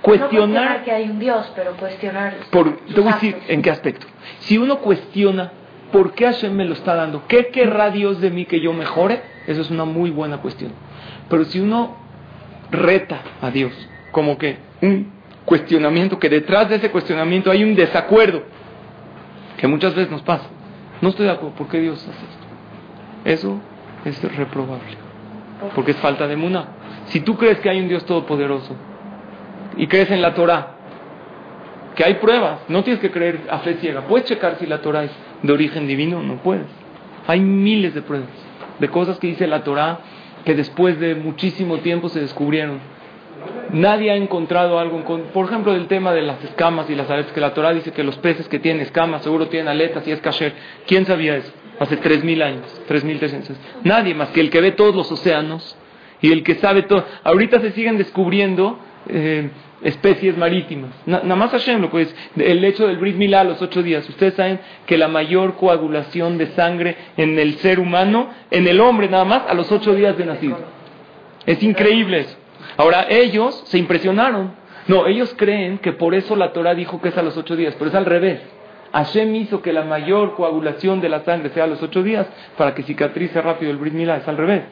[0.00, 2.36] Cuestionar que hay un Dios, pero cuestionar.
[2.50, 4.06] Por, te voy a decir en qué aspecto.
[4.38, 5.52] Si uno cuestiona
[5.92, 9.22] por qué Hashem me lo está dando, qué querrá Dios de mí que yo mejore,
[9.46, 10.72] eso es una muy buena cuestión.
[11.28, 11.96] Pero si uno
[12.70, 13.72] reta a Dios,
[14.12, 15.12] como que un
[15.44, 18.42] cuestionamiento, que detrás de ese cuestionamiento hay un desacuerdo,
[19.56, 20.46] que muchas veces nos pasa.
[21.00, 22.46] No estoy de acuerdo, ¿por qué Dios hace esto?
[23.24, 23.60] Eso
[24.04, 25.06] es reprobable
[25.74, 26.68] porque es falta de muna.
[27.06, 28.74] Si tú crees que hay un Dios todopoderoso
[29.76, 30.74] y crees en la Torah,
[31.94, 34.02] que hay pruebas, no tienes que creer a fe ciega.
[34.02, 36.66] Puedes checar si la Torah es de origen divino, no puedes.
[37.26, 38.28] Hay miles de pruebas,
[38.78, 40.00] de cosas que dice la Torah
[40.44, 42.78] que después de muchísimo tiempo se descubrieron.
[43.72, 47.40] Nadie ha encontrado algo, por ejemplo, del tema de las escamas y las aletas, que
[47.40, 50.54] la Torah dice que los peces que tienen escamas seguro tienen aletas y es kasher.
[50.86, 51.52] ¿Quién sabía eso?
[51.78, 53.54] hace 3.000 años, 3.300.
[53.84, 55.76] Nadie más que el que ve todos los océanos
[56.20, 57.04] y el que sabe todo.
[57.24, 59.50] Ahorita se siguen descubriendo eh,
[59.82, 60.90] especies marítimas.
[61.04, 64.08] nada más Hashem lo pues, el hecho del Brit Milá a los ocho días.
[64.08, 69.08] Ustedes saben que la mayor coagulación de sangre en el ser humano, en el hombre
[69.08, 70.58] nada más, a los ocho días de nacido.
[71.44, 72.36] Es increíble eso.
[72.76, 74.54] Ahora ellos se impresionaron.
[74.88, 77.74] No, ellos creen que por eso la Torah dijo que es a los ocho días,
[77.78, 78.40] pero es al revés.
[78.92, 82.74] Hashem hizo que la mayor coagulación de la sangre sea a los ocho días para
[82.74, 84.16] que cicatrice rápido el Brit Milá.
[84.16, 84.62] Es al revés.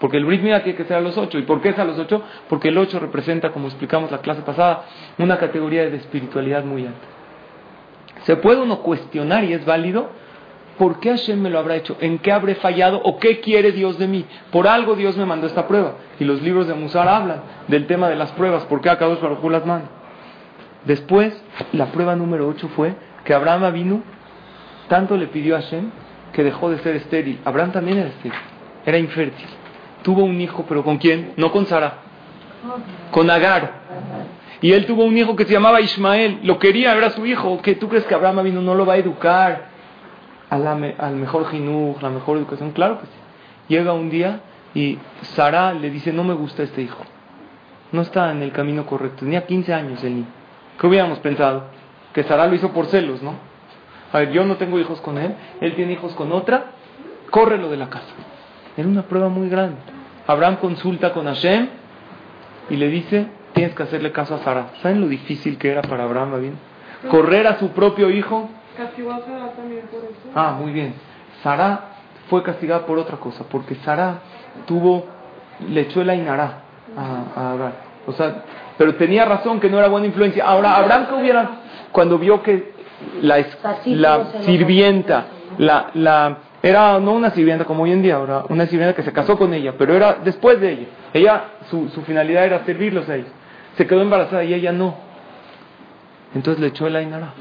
[0.00, 1.38] Porque el Brit Milá tiene que ser a los ocho.
[1.38, 2.22] ¿Y por qué es a los ocho?
[2.48, 4.86] Porque el ocho representa, como explicamos la clase pasada,
[5.18, 7.06] una categoría de espiritualidad muy alta.
[8.22, 10.08] Se puede uno cuestionar y es válido.
[10.78, 11.98] ¿Por qué Hashem me lo habrá hecho?
[12.00, 13.02] ¿En qué habré fallado?
[13.04, 14.24] ¿O qué quiere Dios de mí?
[14.50, 15.96] Por algo Dios me mandó esta prueba.
[16.18, 18.64] Y los libros de Musar hablan del tema de las pruebas.
[18.64, 19.88] ¿Por qué dos para las manos?
[20.86, 21.38] Después,
[21.72, 24.02] la prueba número ocho fue que Abraham vino,
[24.88, 25.90] tanto le pidió a Hashem
[26.32, 27.38] que dejó de ser estéril.
[27.44, 28.38] Abraham también era estéril,
[28.86, 29.59] era infértil.
[30.02, 31.32] Tuvo un hijo, pero ¿con quién?
[31.36, 31.98] No con Sara,
[33.10, 33.80] con Agar.
[34.62, 37.60] Y él tuvo un hijo que se llamaba Ismael, lo quería, era su hijo.
[37.62, 39.68] ¿Qué tú crees que Abraham vino no lo va a educar
[40.50, 42.72] al mejor jinuj, la mejor educación?
[42.72, 43.12] Claro que sí.
[43.68, 44.40] Llega un día
[44.74, 47.02] y Sara le dice, no me gusta este hijo.
[47.92, 49.20] No está en el camino correcto.
[49.24, 50.26] Tenía 15 años el niño.
[50.78, 51.64] ¿Qué hubiéramos pensado?
[52.12, 53.34] que Sara lo hizo por celos, ¿no?
[54.12, 56.72] A ver, yo no tengo hijos con él, él tiene hijos con otra,
[57.30, 58.12] córrelo de la casa.
[58.76, 59.78] Era una prueba muy grande.
[60.26, 61.68] Abraham consulta con Hashem
[62.70, 64.70] y le dice, tienes que hacerle caso a Sara.
[64.82, 66.40] ¿Saben lo difícil que era para Abraham?
[66.40, 66.58] Bien?
[67.10, 68.48] Correr a su propio hijo.
[68.76, 70.30] Castigó a Sara también por eso.
[70.34, 70.94] Ah, muy bien.
[71.42, 71.80] Sara
[72.28, 74.20] fue castigada por otra cosa, porque Sara
[74.66, 75.06] tuvo,
[75.68, 76.62] le echó el ainará
[76.96, 77.72] a, a Abraham.
[78.06, 78.44] O sea,
[78.78, 80.44] pero tenía razón que no era buena influencia.
[80.44, 81.50] Ahora, Abraham que hubiera,
[81.92, 82.72] cuando vio que
[83.20, 83.44] la,
[83.86, 85.26] la sirvienta,
[85.58, 89.12] la, la, era no una sirvienta como hoy en día, ahora una sirvienta que se
[89.12, 90.86] casó con ella, pero era después de ella.
[91.14, 93.30] Ella, su, finalidad era servirlos a ellos.
[93.76, 94.94] Se quedó embarazada y ella no.
[96.34, 97.32] Entonces le echó el ainara.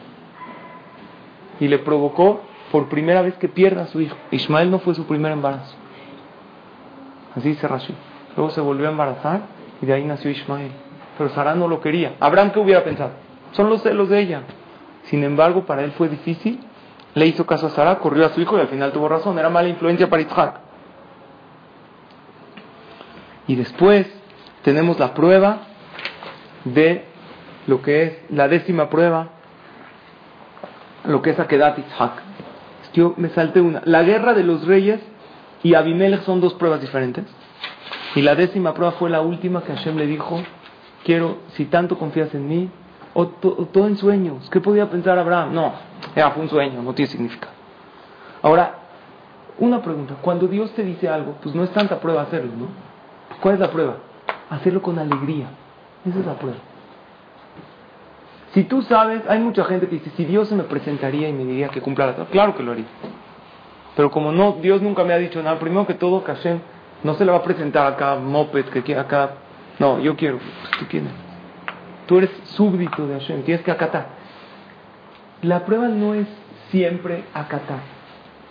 [1.60, 4.16] Y le provocó por primera vez que pierda a su hijo.
[4.32, 5.76] Ismael no fue su primer embarazo.
[7.36, 7.94] Así dice Rashi.
[8.38, 9.42] Luego se volvió a embarazar
[9.82, 10.72] y de ahí nació Ismael.
[11.18, 12.14] Pero Sara no lo quería.
[12.22, 13.12] Abraham, ¿qué hubiera pensado?
[13.52, 14.44] Son los celos de ella.
[15.04, 16.60] Sin embargo, para él fue difícil.
[17.20, 19.38] Le hizo caso a Sara, corrió a su hijo y al final tuvo razón.
[19.38, 20.62] Era mala influencia para Isaac.
[23.46, 24.08] Y después
[24.64, 25.64] tenemos la prueba
[26.64, 27.04] de
[27.68, 29.32] lo que es la décima prueba,
[31.04, 32.14] lo que es Akedat Isaac.
[32.94, 33.82] Yo me salté una.
[33.84, 35.02] La guerra de los reyes
[35.62, 37.26] y Abimelech son dos pruebas diferentes.
[38.16, 40.42] Y la décima prueba fue la última que Hashem le dijo,
[41.04, 42.70] quiero, si tanto confías en mí,
[43.14, 44.50] o, todo en sueños.
[44.50, 45.54] ¿Qué podía pensar Abraham?
[45.54, 45.74] No,
[46.16, 47.54] era fue un sueño, no tiene significado.
[48.42, 48.76] Ahora,
[49.58, 52.68] una pregunta, cuando Dios te dice algo, pues no es tanta prueba hacerlo, ¿no?
[53.42, 53.98] ¿Cuál es la prueba?
[54.50, 55.48] Hacerlo con alegría.
[56.06, 56.58] Esa es la prueba.
[58.54, 61.46] Si tú sabes, hay mucha gente que dice, si Dios se me presentaría y me
[61.46, 62.86] diría que cumpla la claro que lo haría.
[63.96, 66.60] Pero como no, Dios nunca me ha dicho nada, primero que todo, Hashem
[67.04, 69.32] no se le va a presentar acá moped, que quiera acá.
[69.78, 70.38] No, yo quiero.
[70.38, 71.29] Pues, ¿Tú quién
[72.10, 74.08] Tú eres súbdito de Hashem, tienes que acatar.
[75.44, 76.26] La prueba no es
[76.72, 77.82] siempre acatar.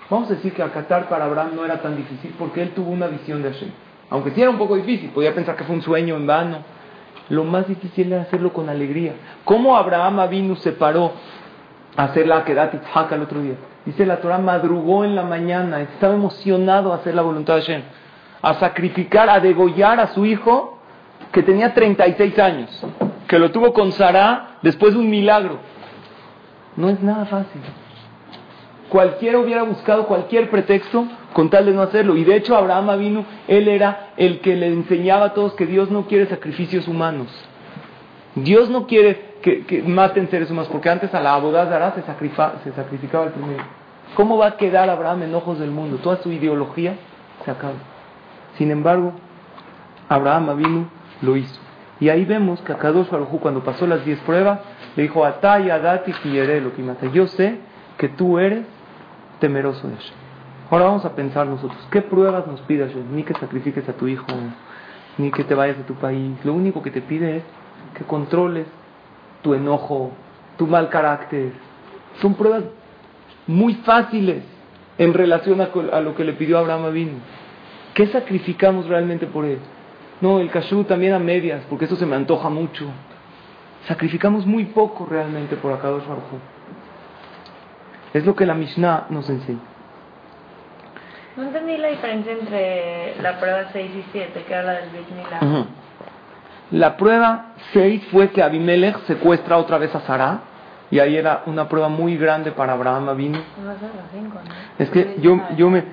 [0.08, 3.08] Vamos a decir que acatar para Abraham no era tan difícil porque él tuvo una
[3.08, 3.70] visión de Hashem.
[4.10, 6.58] Aunque sí era un poco difícil, podía pensar que fue un sueño en vano.
[7.30, 9.14] Lo más difícil era hacerlo con alegría.
[9.42, 11.14] ¿Cómo Abraham vino se paró
[11.96, 13.54] a hacer la Akedat Itzhak el otro día?
[13.84, 17.82] Dice la Torah, madrugó en la mañana, estaba emocionado a hacer la voluntad de Hashem
[18.40, 20.78] a sacrificar, a degollar a su hijo
[21.32, 22.86] que tenía 36 años,
[23.28, 25.58] que lo tuvo con Sara después de un milagro.
[26.76, 27.60] No es nada fácil.
[28.88, 32.16] Cualquiera hubiera buscado cualquier pretexto con tal de no hacerlo.
[32.16, 35.90] Y de hecho Abraham vino, él era el que le enseñaba a todos que Dios
[35.90, 37.28] no quiere sacrificios humanos.
[38.34, 43.26] Dios no quiere que, maten seres humanos, porque antes a la abodazara se, se sacrificaba
[43.26, 43.64] el primero.
[44.14, 45.98] ¿Cómo va a quedar Abraham en ojos del mundo?
[45.98, 46.94] Toda su ideología
[47.44, 47.74] se acaba.
[48.56, 49.12] Sin embargo,
[50.08, 50.86] Abraham Avinu
[51.20, 51.67] lo hizo.
[52.00, 54.60] Y ahí vemos que a Kadosh Baruj cuando pasó las diez pruebas,
[54.96, 56.12] le dijo, Atay, Adati,
[56.60, 57.06] lo que mata.
[57.06, 57.58] Yo sé
[57.96, 58.64] que tú eres
[59.40, 60.14] temeroso de Hashem.
[60.70, 63.14] Ahora vamos a pensar nosotros, ¿qué pruebas nos pide Hashem?
[63.14, 64.26] Ni que sacrifiques a tu hijo,
[65.16, 66.36] ni que te vayas de tu país.
[66.44, 67.42] Lo único que te pide es
[67.94, 68.66] que controles
[69.42, 70.12] tu enojo,
[70.56, 71.52] tu mal carácter.
[72.20, 72.64] Son pruebas
[73.46, 74.44] muy fáciles
[74.98, 77.18] en relación a, lo que le pidió Abraham Avinu.
[77.94, 79.58] ¿Qué sacrificamos realmente por él?
[80.20, 82.86] No, el kashrut también a medias, porque eso se me antoja mucho.
[83.86, 86.24] Sacrificamos muy poco realmente por Akadosh Baruj
[88.12, 89.60] Es lo que la Mishnah nos enseña.
[91.36, 95.66] No entendí la diferencia entre la prueba 6 y 7, que era la del Bismillah.
[96.72, 100.40] La prueba 6 fue que Abimelech secuestra otra vez a Sarah,
[100.90, 103.38] y ahí era una prueba muy grande para Abraham Avinu.
[103.38, 104.40] No, ¿no?
[104.78, 105.84] Es que yo, yo me,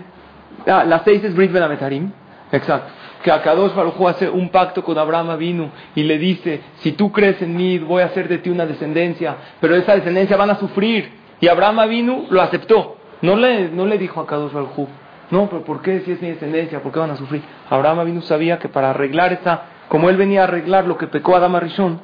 [0.67, 2.13] Ah, la seis es Brit Ben
[2.51, 2.91] Exacto.
[3.25, 7.41] Que Akadosh Baruj hace un pacto con Abraham vino y le dice, si tú crees
[7.41, 11.11] en mí, voy a hacer de ti una descendencia, pero esa descendencia van a sufrir.
[11.41, 12.97] Y Abraham vino lo aceptó.
[13.23, 14.87] No le, no le dijo a Akadosh Baruj
[15.31, 16.83] no, pero ¿por qué si es mi descendencia?
[16.83, 17.41] ¿Por qué van a sufrir?
[17.67, 21.35] Abraham vino sabía que para arreglar esa, como él venía a arreglar lo que pecó
[21.35, 21.99] Adama Rishon,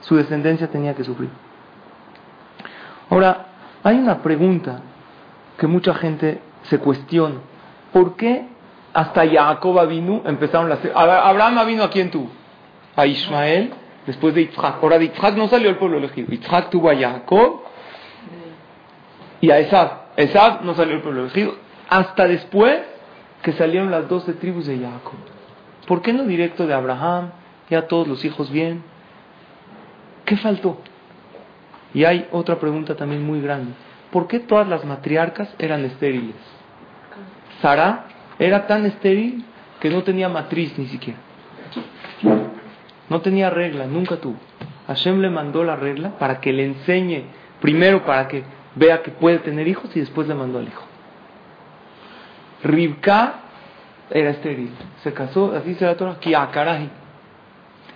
[0.00, 1.30] su descendencia tenía que sufrir.
[3.08, 3.46] Ahora,
[3.82, 4.80] hay una pregunta
[5.56, 7.36] que mucha gente se cuestiona.
[7.94, 8.46] ¿Por qué
[8.96, 10.78] hasta Jacob vino empezaron las...
[10.94, 12.30] Abraham vino a quién tuvo?
[12.96, 13.74] A Ismael,
[14.06, 14.82] después de Yitzhak.
[14.82, 16.28] Ahora de Yitzhak no salió el pueblo elegido.
[16.28, 17.60] Yitzhak tuvo a Jacob
[19.42, 19.90] y a Esab.
[20.16, 21.56] Esab no salió el pueblo elegido.
[21.90, 22.80] Hasta después
[23.42, 25.18] que salieron las doce tribus de Jacob.
[25.86, 27.32] ¿Por qué no directo de Abraham?
[27.68, 28.82] Ya todos los hijos bien.
[30.24, 30.78] ¿Qué faltó?
[31.92, 33.72] Y hay otra pregunta también muy grande.
[34.10, 36.36] ¿Por qué todas las matriarcas eran estériles?
[37.60, 38.06] Sara
[38.38, 39.44] era tan estéril
[39.80, 41.18] que no tenía matriz ni siquiera.
[43.08, 44.36] No tenía regla, nunca tuvo.
[44.86, 47.24] Hashem le mandó la regla para que le enseñe,
[47.60, 48.44] primero para que
[48.74, 50.84] vea que puede tener hijos y después le mandó al hijo.
[52.62, 53.40] Ribka
[54.10, 54.70] era estéril,
[55.02, 56.90] se casó, así se la Torah, Kiakarahi.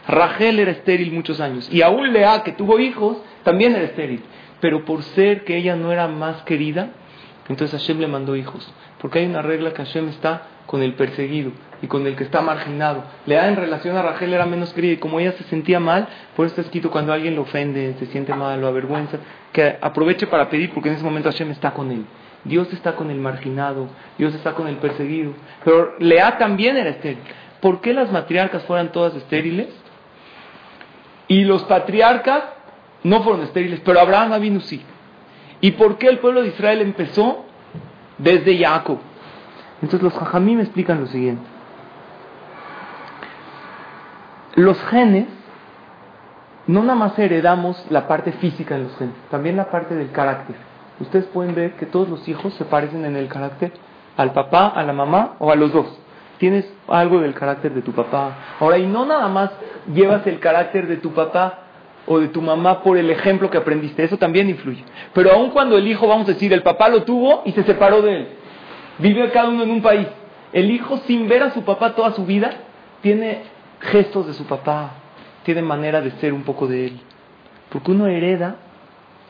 [0.08, 4.22] Rachel era estéril muchos años y aún Lea, que tuvo hijos, también era estéril.
[4.60, 6.90] Pero por ser que ella no era más querida,
[7.48, 8.72] entonces Hashem le mandó hijos.
[9.00, 12.42] Porque hay una regla que Hashem está con el perseguido y con el que está
[12.42, 13.04] marginado.
[13.26, 16.46] Lea en relación a Rachel era menos querida y como ella se sentía mal, por
[16.46, 19.18] eso está escrito cuando alguien lo ofende, se siente mal, lo avergüenza,
[19.52, 22.04] que aproveche para pedir porque en ese momento Hashem está con él.
[22.44, 25.32] Dios está con el marginado, Dios está con el perseguido.
[25.64, 27.18] Pero Lea también era estéril.
[27.60, 29.68] ¿Por qué las matriarcas fueran todas estériles?
[31.28, 32.44] Y los patriarcas
[33.02, 34.82] no fueron estériles, pero Abraham vino sí.
[35.60, 37.44] ¿Y por qué el pueblo de Israel empezó
[38.22, 38.98] desde Jacob?
[39.82, 41.42] Entonces los jajamí me explican lo siguiente.
[44.54, 45.26] Los genes,
[46.66, 50.56] no nada más heredamos la parte física de los genes, también la parte del carácter.
[51.00, 53.72] Ustedes pueden ver que todos los hijos se parecen en el carácter
[54.16, 55.86] al papá, a la mamá o a los dos.
[56.38, 58.34] Tienes algo del carácter de tu papá.
[58.60, 59.50] Ahora, y no nada más
[59.92, 61.69] llevas el carácter de tu papá
[62.06, 64.84] o de tu mamá por el ejemplo que aprendiste, eso también influye.
[65.12, 68.02] Pero aun cuando el hijo, vamos a decir, el papá lo tuvo y se separó
[68.02, 68.28] de él,
[68.98, 70.06] vive cada uno en un país,
[70.52, 72.50] el hijo sin ver a su papá toda su vida,
[73.02, 73.42] tiene
[73.80, 74.92] gestos de su papá,
[75.44, 77.00] tiene manera de ser un poco de él.
[77.70, 78.56] Porque uno hereda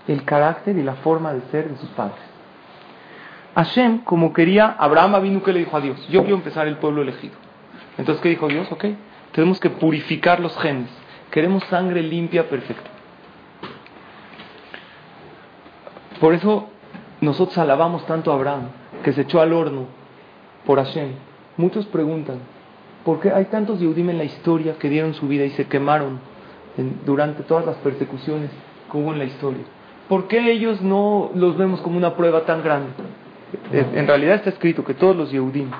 [0.09, 2.19] el carácter y la forma de ser de sus padres.
[3.55, 7.03] Hashem, como quería, Abraham vino que le dijo a Dios, yo quiero empezar el pueblo
[7.03, 7.35] elegido.
[7.99, 8.71] Entonces, ¿qué dijo Dios?
[8.71, 8.87] Ok,
[9.33, 10.89] tenemos que purificar los genes.
[11.31, 12.91] Queremos sangre limpia, perfecta.
[16.21, 16.69] Por eso
[17.21, 18.69] nosotros alabamos tanto a Abraham,
[19.05, 19.87] que se echó al horno
[20.67, 21.13] por Hashem.
[21.57, 22.39] Muchos preguntan,
[23.05, 26.19] ¿por qué hay tantos Yehudim en la historia que dieron su vida y se quemaron
[27.07, 28.51] durante todas las persecuciones
[28.91, 29.63] que hubo en la historia?
[30.09, 32.91] ¿Por qué ellos no los vemos como una prueba tan grande?
[33.73, 35.71] En realidad está escrito que todos los Yehudim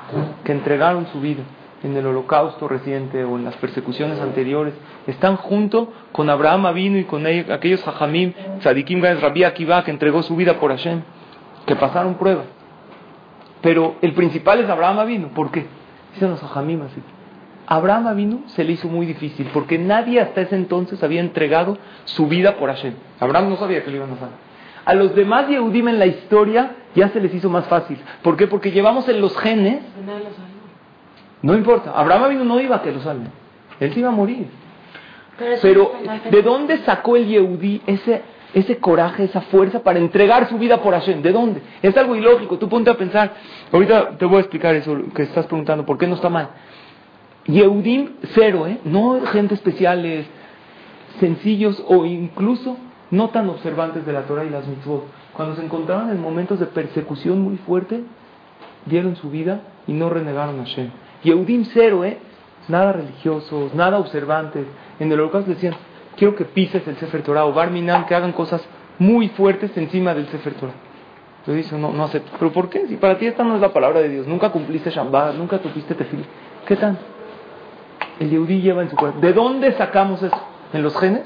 [0.45, 1.43] que entregaron su vida
[1.83, 4.75] en el holocausto reciente o en las persecuciones anteriores,
[5.07, 10.37] están junto con Abraham Avinu y con aquellos Jajamim, Tzadikim Rabbi Akiva, que entregó su
[10.37, 11.03] vida por Hashem,
[11.67, 12.47] que pasaron pruebas.
[13.63, 15.29] Pero el principal es Abraham Avinu.
[15.29, 15.67] ¿Por qué?
[16.15, 17.03] Dicen los Jajamim así.
[17.67, 22.27] Abraham Avinu se le hizo muy difícil porque nadie hasta ese entonces había entregado su
[22.27, 22.95] vida por Hashem.
[23.21, 24.29] Abraham no sabía que lo iban a hacer.
[24.85, 27.99] A los demás Yehudim en la historia ya se les hizo más fácil.
[28.23, 28.49] ¿Por qué?
[28.49, 29.83] Porque llevamos en los genes
[31.43, 33.31] no importa, Abraham vino no iba a que lo salven.
[33.79, 34.47] Él se iba a morir.
[35.63, 35.93] Pero,
[36.31, 38.23] ¿de dónde sacó el Yehudí ese,
[38.53, 41.23] ese coraje, esa fuerza para entregar su vida por Hashem?
[41.23, 41.63] ¿De dónde?
[41.81, 42.59] Es algo ilógico.
[42.59, 43.33] Tú ponte a pensar.
[43.73, 45.87] Ahorita te voy a explicar eso que estás preguntando.
[45.87, 46.51] ¿Por qué no está mal?
[47.47, 48.81] Yehudim cero, ¿eh?
[48.85, 50.27] No gente especiales,
[51.21, 52.77] sencillos o incluso
[53.11, 55.05] no tan observantes de la Torah y las mitzvot.
[55.33, 58.03] Cuando se encontraban en momentos de persecución muy fuerte,
[58.85, 60.91] dieron su vida y no renegaron a Hashem.
[61.23, 62.19] Yehudim cero, ¿eh?
[62.69, 64.67] Nada religiosos, nada observantes.
[64.99, 65.75] En el holocausto decían,
[66.17, 68.65] quiero que pises el Sefer Torah o Barminan, que hagan cosas
[68.99, 70.75] muy fuertes encima del Sefer Torah.
[71.41, 72.31] Entonces dice, no, no acepto.
[72.39, 72.87] ¿Pero por qué?
[72.87, 75.95] Si para ti esta no es la palabra de Dios, nunca cumpliste Shabbat, nunca tuviste
[75.95, 76.25] tefil.
[76.67, 76.99] ¿Qué tal?
[78.19, 79.21] El Yehudí lleva en su cuerpo.
[79.21, 80.37] ¿De dónde sacamos eso?
[80.75, 81.23] ¿En los genes?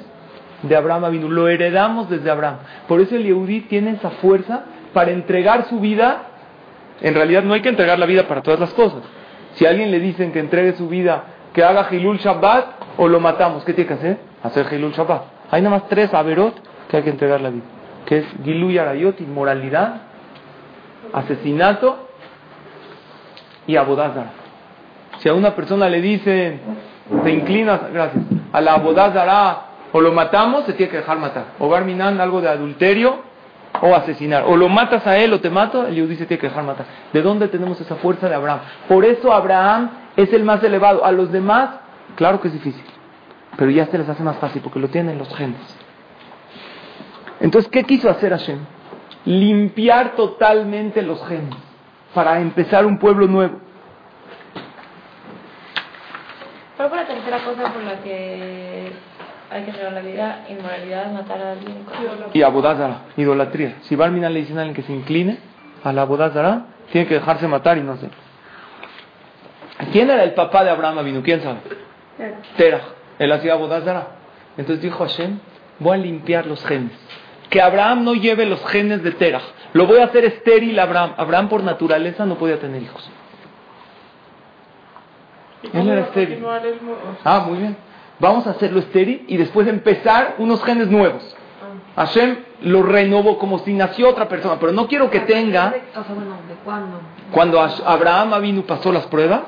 [0.63, 1.29] De Abraham vino.
[1.29, 2.59] Lo heredamos desde Abraham.
[2.87, 6.29] Por eso el Yehudí tiene esa fuerza para entregar su vida.
[7.01, 9.03] En realidad no hay que entregar la vida para todas las cosas.
[9.55, 12.67] Si a alguien le dicen que entregue su vida, que haga Hilul Shabbat
[12.99, 14.19] o lo matamos, ¿qué tiene que hacer?
[14.43, 15.23] Hacer Hilul Shabbat.
[15.51, 16.55] Hay nada más tres averot
[16.89, 17.65] que hay que entregar la vida,
[18.07, 20.03] que es Gilu Yarayot, inmoralidad,
[21.13, 22.09] asesinato
[23.67, 24.31] y abodazara.
[25.19, 26.61] Si a una persona le dicen,
[27.23, 29.63] te inclinas, gracias, a la abodazara
[29.93, 31.45] o lo matamos, se tiene que dejar matar.
[31.61, 33.21] O Barminan, algo de adulterio,
[33.81, 34.45] o asesinar.
[34.47, 36.87] O lo matas a él o te mato, el Yehudí se tiene que dejar matar.
[37.13, 38.61] ¿De dónde tenemos esa fuerza de Abraham?
[38.89, 41.05] Por eso Abraham es el más elevado.
[41.05, 41.71] A los demás,
[42.17, 42.85] claro que es difícil.
[43.57, 45.61] Pero ya se les hace más fácil porque lo tienen los genes.
[47.41, 48.59] Entonces, ¿qué quiso hacer Hashem?
[49.25, 51.55] Limpiar totalmente los genes
[52.15, 53.59] para empezar un pueblo nuevo.
[56.77, 58.93] ¿Cuál fue la tercera cosa por la que
[59.55, 61.87] hay que llevar la vida, inmoralidad, matar a alguien.
[62.33, 63.77] Y abodazara, idolatría.
[63.83, 65.39] Si Barmina le dicen a alguien que se incline
[65.85, 68.09] a la abodazara, tiene que dejarse matar y no sé.
[69.93, 71.23] ¿Quién era el papá de Abraham Avinu?
[71.23, 71.59] ¿Quién sabe?
[72.57, 72.81] Terah.
[73.21, 74.09] Él hacía abodazara.
[74.57, 75.39] Entonces dijo Hashem,
[75.79, 76.93] voy a limpiar los genes.
[77.49, 79.43] Que Abraham no lleve los genes de Terah.
[79.73, 81.15] Lo voy a hacer estéril a Abraham.
[81.17, 83.09] Abraham por naturaleza no podía tener hijos.
[85.73, 86.45] Él era estéril.
[87.25, 91.37] Ah, muy bien vamos a hacerlo estéril y después empezar unos genes nuevos.
[91.97, 95.75] Hashem lo renovó como si nació otra persona, pero no quiero que tenga...
[97.31, 99.43] Cuando Abraham vino pasó las pruebas,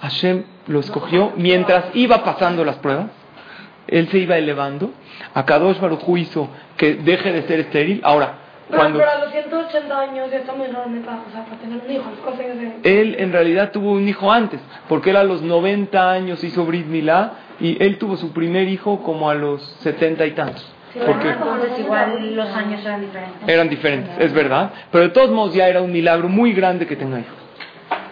[0.00, 3.06] Hashem lo escogió mientras iba pasando las pruebas,
[3.86, 4.90] él se iba elevando,
[5.34, 8.00] a Kadosh Baruj hizo que deje de ser estéril.
[8.04, 8.98] Ahora, cuando...
[8.98, 11.90] Pero a los 180 años ya está muy grande para, o sea, para tener un
[11.90, 12.04] hijo.
[12.82, 16.86] Él en realidad tuvo un hijo antes, porque él a los 90 años hizo Brit
[16.86, 20.74] Milá y él tuvo su primer hijo como a los 70 y tantos.
[21.04, 23.48] porque entonces igual los años eran diferentes.
[23.48, 24.70] Eran diferentes, es verdad.
[24.90, 27.36] Pero de todos modos ya era un milagro muy grande que tenga hijos.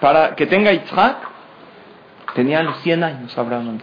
[0.01, 1.17] Para que tenga Isaac,
[2.35, 3.81] tenía los 100 años Abraham.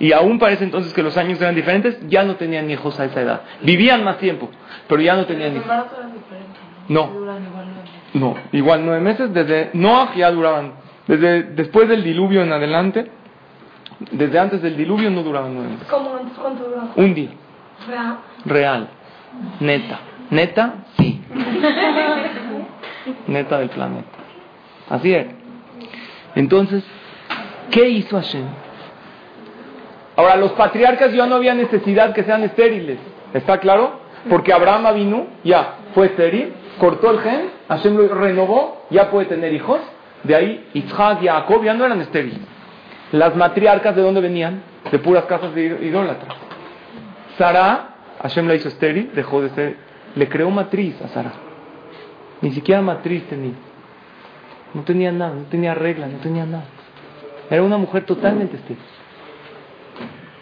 [0.00, 3.20] Y aún parece entonces que los años eran diferentes, ya no tenían hijos a esa
[3.20, 3.40] edad.
[3.62, 4.48] Vivían más tiempo,
[4.86, 5.66] pero ya no tenían hijos.
[6.88, 7.10] No,
[8.14, 10.72] no, igual nueve meses, desde Noah ya duraban,
[11.06, 13.10] desde después del diluvio en adelante,
[14.12, 15.86] desde antes del diluvio no duraban nueve meses.
[15.88, 16.92] ¿Cómo cuánto duraban?
[16.96, 17.30] Un día.
[17.86, 18.18] Real.
[18.44, 18.88] Real.
[19.60, 20.00] Neta.
[20.30, 21.20] Neta, sí.
[23.26, 24.08] Neta del planeta.
[24.88, 25.26] Así es.
[26.34, 26.84] Entonces,
[27.70, 28.46] ¿qué hizo Hashem?
[30.18, 32.98] Ahora, los patriarcas ya no había necesidad que sean estériles.
[33.32, 34.00] ¿Está claro?
[34.28, 39.54] Porque Abraham vino, ya fue estéril, cortó el gen, Hashem lo renovó, ya puede tener
[39.54, 39.78] hijos.
[40.24, 42.40] De ahí, Isaac y Jacob ya no eran estériles.
[43.12, 44.60] Las matriarcas, ¿de dónde venían?
[44.90, 46.34] De puras casas de idólatras.
[47.38, 49.76] Sara, Hashem la hizo estéril, dejó de ser.
[50.16, 51.30] Le creó matriz a Sara.
[52.40, 53.54] Ni siquiera matriz tenía.
[54.74, 56.64] No tenía nada, no tenía regla, no tenía nada.
[57.48, 58.82] Era una mujer totalmente estéril.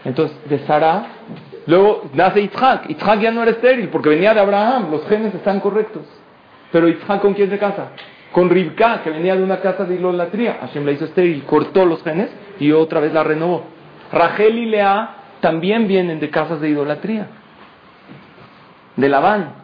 [0.06, 1.04] Entonces, de Sara,
[1.66, 2.84] luego nace Isaac.
[2.88, 6.04] Isaac ya no era estéril porque venía de Abraham, los genes están correctos.
[6.70, 7.88] Pero Isaac, ¿con quién se casa?
[8.30, 10.58] Con Ribka, que venía de una casa de idolatría.
[10.60, 13.64] Hashem la hizo estéril, cortó los genes y otra vez la renovó.
[14.12, 17.26] Rachel y Lea también vienen de casas de idolatría,
[18.94, 19.54] de Labán.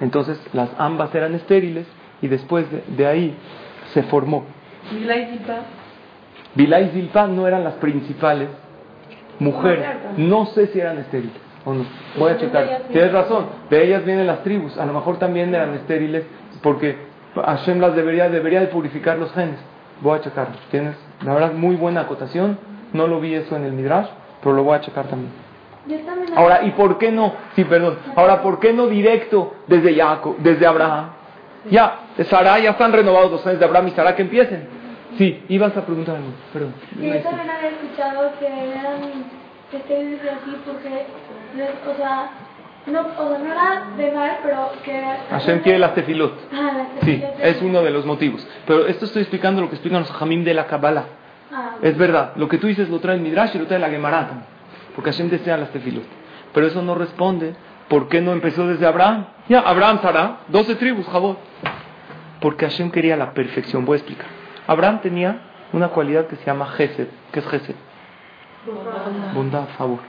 [0.00, 1.86] Entonces, las ambas eran estériles
[2.20, 3.36] y después de, ahí
[3.92, 4.44] se formó.
[6.54, 8.48] Bilá y Zilpa no eran las principales
[9.42, 9.86] mujeres.
[10.16, 11.84] No sé si eran estériles o no.
[12.18, 12.82] Voy a checar.
[12.90, 14.76] Tienes razón, de ellas vienen las tribus.
[14.78, 16.24] A lo mejor también eran estériles
[16.62, 16.96] porque
[17.34, 19.58] Hashem las debería, debería de purificar los genes.
[20.00, 20.48] Voy a checar.
[20.70, 22.58] Tienes, la verdad, muy buena acotación.
[22.92, 24.08] No lo vi eso en el Midrash,
[24.42, 25.32] pero lo voy a checar también.
[26.36, 27.32] Ahora, ¿y por qué no?
[27.56, 27.98] Sí, perdón.
[28.14, 31.06] Ahora, ¿por qué no directo desde Jacob, desde Abraham?
[31.70, 34.81] Ya, Sara ya están renovados los genes de Abraham y Sara que empiecen.
[35.18, 36.74] Sí, ibas a preguntar algo, perdón.
[36.98, 39.24] Y yo también había escuchado que eran
[39.72, 41.06] estériles así porque,
[41.90, 42.30] o sea,
[42.86, 45.02] no, o sea, no era de mal, pero que...
[45.30, 46.32] Hashem quiere las tefilot.
[46.52, 48.46] Ah, sí, es uno de los motivos.
[48.66, 51.04] Pero esto estoy explicando lo que explican los Jamim de la Kabbalah.
[51.52, 53.90] Ah, es verdad, lo que tú dices lo trae el Midrash y lo trae la
[53.90, 54.46] Gemara
[54.94, 56.04] porque Hashem desea las tefilot.
[56.52, 57.54] Pero eso no responde
[57.88, 59.26] por qué no empezó desde Abraham.
[59.48, 61.38] Ya, Abraham, Sara, 12 tribus, Jabot.
[62.40, 63.84] Porque Hashem quería la perfección.
[63.84, 64.41] Voy a explicar.
[64.66, 65.40] Abraham tenía
[65.72, 67.08] una cualidad que se llama Gesed.
[67.32, 67.74] ¿Qué es Gesed?
[69.34, 69.68] Bondad.
[69.76, 70.00] favor.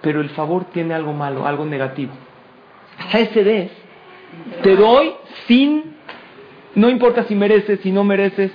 [0.00, 2.12] Pero el favor tiene algo malo, algo negativo.
[3.10, 3.70] Gesed es,
[4.62, 5.14] te doy
[5.46, 5.94] sin,
[6.74, 8.50] no importa si mereces, si no mereces,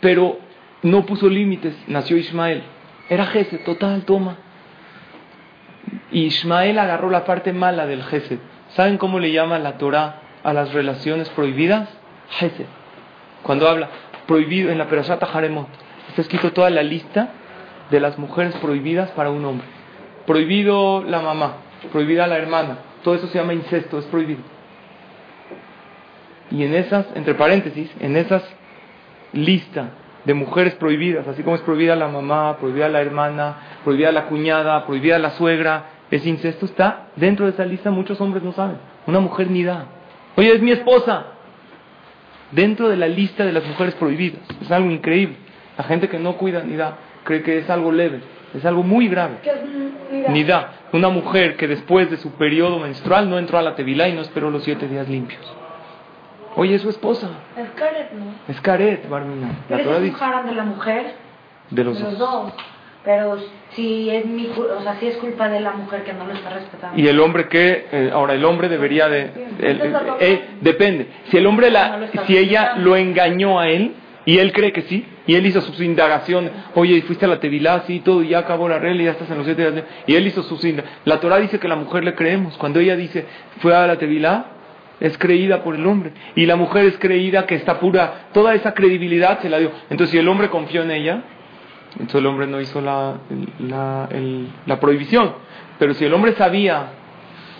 [0.00, 0.38] pero
[0.82, 2.62] no puso límites, nació Ismael.
[3.08, 4.36] Era Gesed, total, toma.
[6.10, 8.38] Y Ismael agarró la parte mala del Gesed.
[8.70, 11.88] ¿Saben cómo le llama la Torah a las relaciones prohibidas?
[12.30, 12.66] Gesed.
[13.42, 13.88] Cuando habla
[14.26, 15.68] prohibido en la Perashata Haremot,
[16.08, 17.30] está escrito toda la lista
[17.90, 19.66] de las mujeres prohibidas para un hombre.
[20.26, 21.54] Prohibido la mamá,
[21.90, 24.42] prohibida la hermana, todo eso se llama incesto, es prohibido.
[26.50, 28.42] Y en esas, entre paréntesis, en esas
[29.32, 29.88] listas
[30.24, 34.84] de mujeres prohibidas, así como es prohibida la mamá, prohibida la hermana, prohibida la cuñada,
[34.84, 38.76] prohibida la suegra, ese incesto está dentro de esa lista, muchos hombres no saben.
[39.06, 39.86] Una mujer ni da.
[40.36, 41.24] Oye, es mi esposa
[42.52, 44.40] dentro de la lista de las mujeres prohibidas.
[44.60, 45.36] Es algo increíble.
[45.76, 48.20] La gente que no cuida ni da cree que es algo leve,
[48.54, 49.36] es algo muy grave.
[50.28, 50.72] Ni da.
[50.92, 54.22] Una mujer que después de su periodo menstrual no entró a la tevilá y no
[54.22, 55.40] esperó los siete días limpios.
[56.56, 57.28] Oye, es su esposa.
[57.56, 58.52] Es caret, ¿no?
[58.52, 59.50] Es caret, Barmina.
[59.68, 61.14] La ¿Es de la mujer?
[61.70, 62.52] De los, dos.
[63.02, 63.38] Pero
[63.74, 66.50] si es mi, o sea, si es culpa de la mujer que no lo está
[66.50, 67.00] respetando.
[67.00, 71.06] Y el hombre que, eh, ahora el hombre debería de, eh, depende.
[71.30, 73.94] Si el hombre la, si ella lo engañó a él
[74.26, 77.84] y él cree que sí y él hizo sus indagaciones, oye, fuiste a la tevilá,
[77.86, 79.84] sí, todo, y ya acabó la regla y ya estás en los siete días.
[80.06, 81.00] Y él hizo sus indagaciones.
[81.06, 82.58] La Torah dice que la mujer le creemos.
[82.58, 83.24] Cuando ella dice
[83.60, 84.44] fue a la tevilá,
[85.00, 86.12] es creída por el hombre.
[86.34, 88.26] Y la mujer es creída que está pura.
[88.34, 89.72] Toda esa credibilidad se la dio.
[89.88, 91.22] Entonces, si el hombre confió en ella,
[91.92, 93.16] entonces el hombre no hizo la,
[93.58, 95.32] la, prohibición.
[95.78, 96.92] Pero si el hombre sabía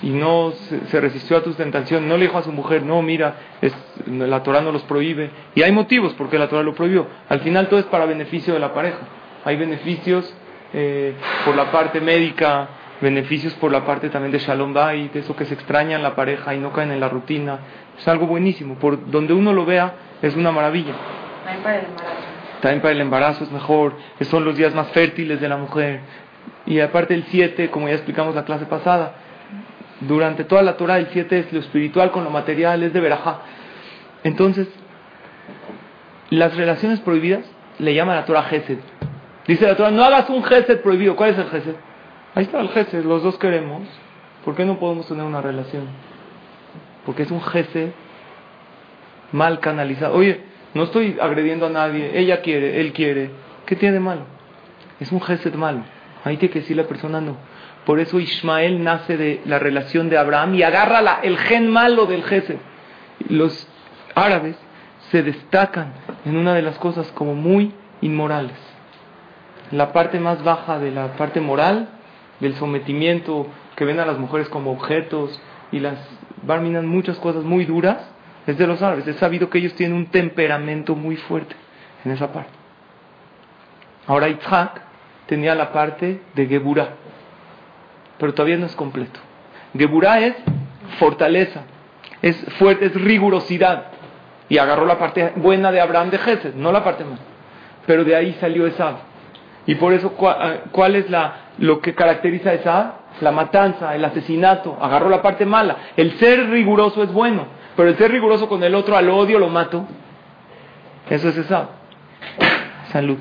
[0.03, 3.35] y no se, resistió a tu tentación, no le dijo a su mujer, no, mira,
[3.61, 3.75] es,
[4.07, 5.31] la Torah no los prohíbe.
[5.55, 7.07] Y hay motivos por qué la Torah lo prohibió.
[7.29, 8.99] Al final todo es para beneficio de la pareja.
[9.45, 10.33] Hay beneficios
[10.73, 11.15] eh,
[11.45, 12.69] por la parte médica,
[13.01, 16.55] beneficios por la parte también de Shalom Bait, eso que se extraña en la pareja
[16.55, 17.59] y no caen en la rutina.
[17.99, 18.77] Es algo buenísimo.
[18.77, 20.95] Por donde uno lo vea, es una maravilla.
[21.45, 22.20] También para el.
[22.61, 23.95] También para el embarazo es mejor.
[24.23, 26.01] Son los días más fértiles de la mujer.
[26.67, 29.15] Y aparte el 7, como ya explicamos la clase pasada,
[30.01, 33.41] durante toda la Torah el 7 es lo espiritual con lo material, es de verajá.
[34.25, 34.69] Entonces,
[36.31, 37.45] las relaciones prohibidas
[37.79, 38.79] le llama la Torah Gesed.
[39.47, 41.17] Dice la Torah, no hagas un Gesed prohibido.
[41.17, 41.75] ¿Cuál es el Gesed?
[42.35, 43.83] Ahí está el Gesed, los dos queremos.
[44.45, 45.85] ¿Por qué no podemos tener una relación?
[47.05, 47.91] Porque es un Gesed
[49.33, 50.15] mal canalizado.
[50.15, 53.31] Oye, no estoy agrediendo a nadie, ella quiere, él quiere.
[53.67, 54.23] ¿Qué tiene de malo?
[55.01, 55.83] Es un Gesed malo.
[56.25, 57.37] Ahí tiene que decir la persona no.
[57.85, 62.07] Por eso Ismael nace de la relación de Abraham y agarra la, el gen malo
[62.07, 62.59] del Gesed.
[63.29, 63.67] Los
[64.15, 64.57] árabes
[65.11, 65.93] se destacan
[66.25, 68.57] en una de las cosas como muy inmorales.
[69.73, 71.89] La parte más baja de la parte moral,
[72.41, 73.47] del sometimiento,
[73.77, 75.41] que ven a las mujeres como objetos
[75.73, 75.99] y las
[76.43, 77.99] barminan muchas cosas muy duras,
[78.51, 79.07] es de los árabes.
[79.07, 81.55] Es sabido que ellos tienen un temperamento muy fuerte
[82.05, 82.53] en esa parte.
[84.07, 84.83] Ahora Isaac
[85.27, 86.91] tenía la parte de Geburah
[88.21, 89.19] pero todavía no es completo.
[89.77, 90.35] Geburah es
[90.99, 91.63] fortaleza,
[92.21, 93.85] es fuerte, es rigurosidad.
[94.51, 97.19] Y agarró la parte buena de Abraham de Gesed, no la parte mala.
[97.87, 98.99] Pero de ahí salió esa.
[99.65, 102.95] Y por eso, ah, ¿cuál es la, lo que caracteriza a?
[103.23, 104.77] La matanza, el asesinato.
[104.81, 105.77] Agarró la parte mala.
[105.97, 107.47] El ser riguroso es bueno,
[107.77, 109.87] pero el ser riguroso con el otro al odio lo mato.
[111.09, 111.71] Eso es esa.
[112.93, 113.19] Salud.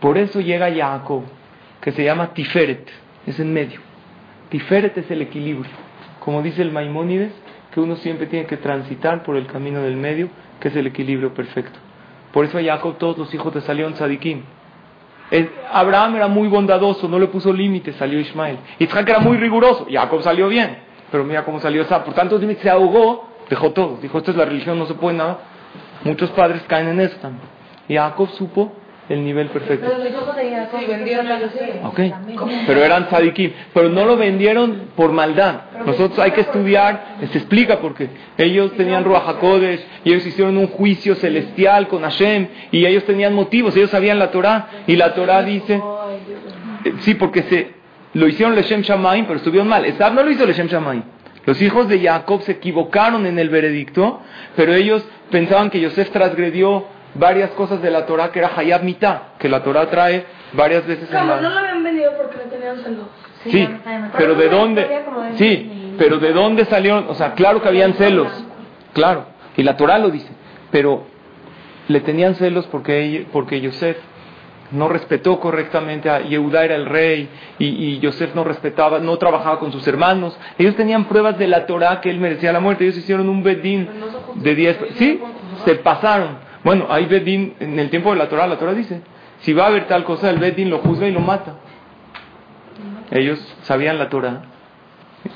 [0.00, 1.22] Por eso llega Jacob,
[1.80, 2.90] que se llama Tiferet
[3.26, 3.80] es en medio.
[4.50, 5.70] Tiferet es el equilibrio.
[6.20, 7.32] Como dice el Maimónides,
[7.72, 10.28] que uno siempre tiene que transitar por el camino del medio,
[10.60, 11.78] que es el equilibrio perfecto.
[12.32, 14.42] Por eso a Jacob todos los hijos de salieron Sadikim.
[15.72, 18.58] Abraham era muy bondadoso, no le puso límites, salió Ismael.
[18.78, 20.83] Isaac era muy riguroso, Jacob salió bien.
[21.14, 22.02] Pero mira cómo salió esa.
[22.02, 23.98] Por tanto, se ahogó, dejó todo.
[24.02, 25.38] Dijo, esto es la religión, no se puede nada.
[26.02, 27.46] Muchos padres caen en esto también.
[27.86, 28.72] Y Jacob supo
[29.08, 29.86] el nivel perfecto.
[31.84, 32.14] Okay.
[32.66, 33.52] Pero eran tzadikim.
[33.72, 35.60] Pero no lo vendieron por maldad.
[35.86, 38.08] Nosotros hay que estudiar, se explica por qué.
[38.36, 43.34] Ellos tenían Ruach HaKodesh, y ellos hicieron un juicio celestial con Hashem, y ellos tenían
[43.34, 45.80] motivos, ellos sabían la Torah, y la Torah dice,
[46.84, 47.73] eh, sí, porque se
[48.14, 49.84] lo hicieron Leshem Shamaim, pero estuvieron mal.
[49.84, 51.02] Esab no lo hizo Leshem Shamaim.
[51.46, 54.20] Los hijos de Jacob se equivocaron en el veredicto,
[54.56, 59.34] pero ellos pensaban que Yosef transgredió varias cosas de la Torah que era Hayab Mitah,
[59.38, 61.40] que la Torah trae varias veces en la...
[61.40, 63.06] no lo habían vendido porque le tenían celos.
[63.44, 63.68] Sí,
[64.16, 65.02] pero ¿de dónde?
[65.36, 67.06] Sí, pero ¿de dónde salieron?
[67.08, 68.28] O sea, claro que habían celos,
[68.94, 70.30] claro, y la Torah lo dice,
[70.70, 71.04] pero
[71.88, 73.98] le tenían celos porque, porque Yosef
[74.74, 79.58] no respetó correctamente a Yehuda era el rey y, y, Yosef no respetaba, no trabajaba
[79.58, 80.38] con sus hermanos.
[80.58, 82.84] Ellos tenían pruebas de la Torah que él merecía la muerte.
[82.84, 83.88] Ellos hicieron un bedín
[84.34, 84.78] de 10.
[84.96, 85.20] Sí,
[85.64, 86.38] se pasaron.
[86.64, 89.02] Bueno, hay Bedín, en el tiempo de la Torah, la Torah dice,
[89.40, 91.56] si va a haber tal cosa, el Bedín lo juzga y lo mata.
[93.10, 94.42] Ellos sabían la Torah,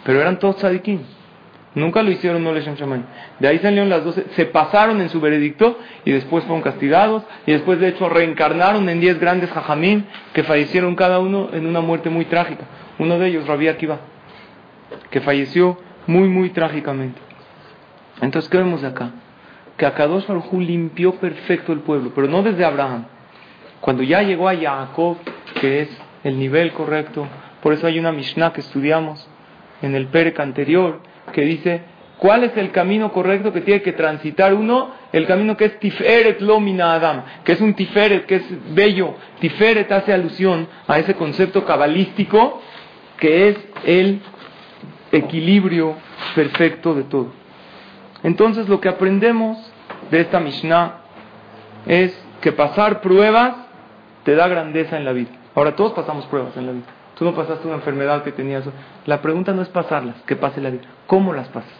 [0.04, 1.00] pero eran todos tzadikim.
[1.78, 3.06] Nunca lo hicieron, no Leshem Shaman.
[3.38, 7.52] De ahí salieron las doce, se pasaron en su veredicto y después fueron castigados y
[7.52, 12.10] después de hecho reencarnaron en diez grandes jajamín que fallecieron cada uno en una muerte
[12.10, 12.64] muy trágica.
[12.98, 14.00] Uno de ellos, Rabbi Akiva,
[15.10, 17.20] que falleció muy, muy trágicamente.
[18.20, 19.12] Entonces, ¿qué vemos de acá?
[19.78, 23.06] que Akadosh Baruj limpió perfecto el pueblo, pero no desde Abraham.
[23.80, 25.16] Cuando ya llegó a Jacob,
[25.60, 25.88] que es
[26.24, 27.26] el nivel correcto,
[27.62, 29.26] por eso hay una Mishnah que estudiamos
[29.80, 31.00] en el Perec anterior,
[31.32, 31.82] que dice,
[32.18, 34.90] ¿cuál es el camino correcto que tiene que transitar uno?
[35.12, 39.14] El camino que es Tiferet Lomina Adam, que es un Tiferet, que es bello.
[39.40, 42.60] Tiferet hace alusión a ese concepto cabalístico
[43.18, 44.20] que es el
[45.12, 45.96] equilibrio
[46.34, 47.32] perfecto de todo.
[48.22, 49.58] Entonces lo que aprendemos
[50.10, 51.00] de esta Mishnah
[51.86, 53.54] es que pasar pruebas
[54.24, 55.30] te da grandeza en la vida.
[55.54, 56.97] Ahora todos pasamos pruebas en la vida.
[57.18, 58.64] Tú no pasaste una enfermedad que tenías.
[59.04, 60.84] La pregunta no es pasarlas, que pase la vida.
[61.08, 61.72] ¿Cómo las pasas?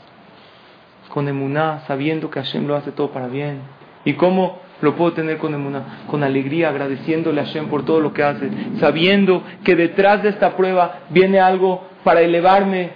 [1.11, 3.61] Con emuná, sabiendo que Hashem lo hace todo para bien.
[4.05, 6.01] ¿Y cómo lo puedo tener con emuná?
[6.09, 8.51] Con alegría, agradeciéndole a Hashem por todo lo que hace.
[8.81, 12.91] Sabiendo que detrás de esta prueba viene algo para elevarme.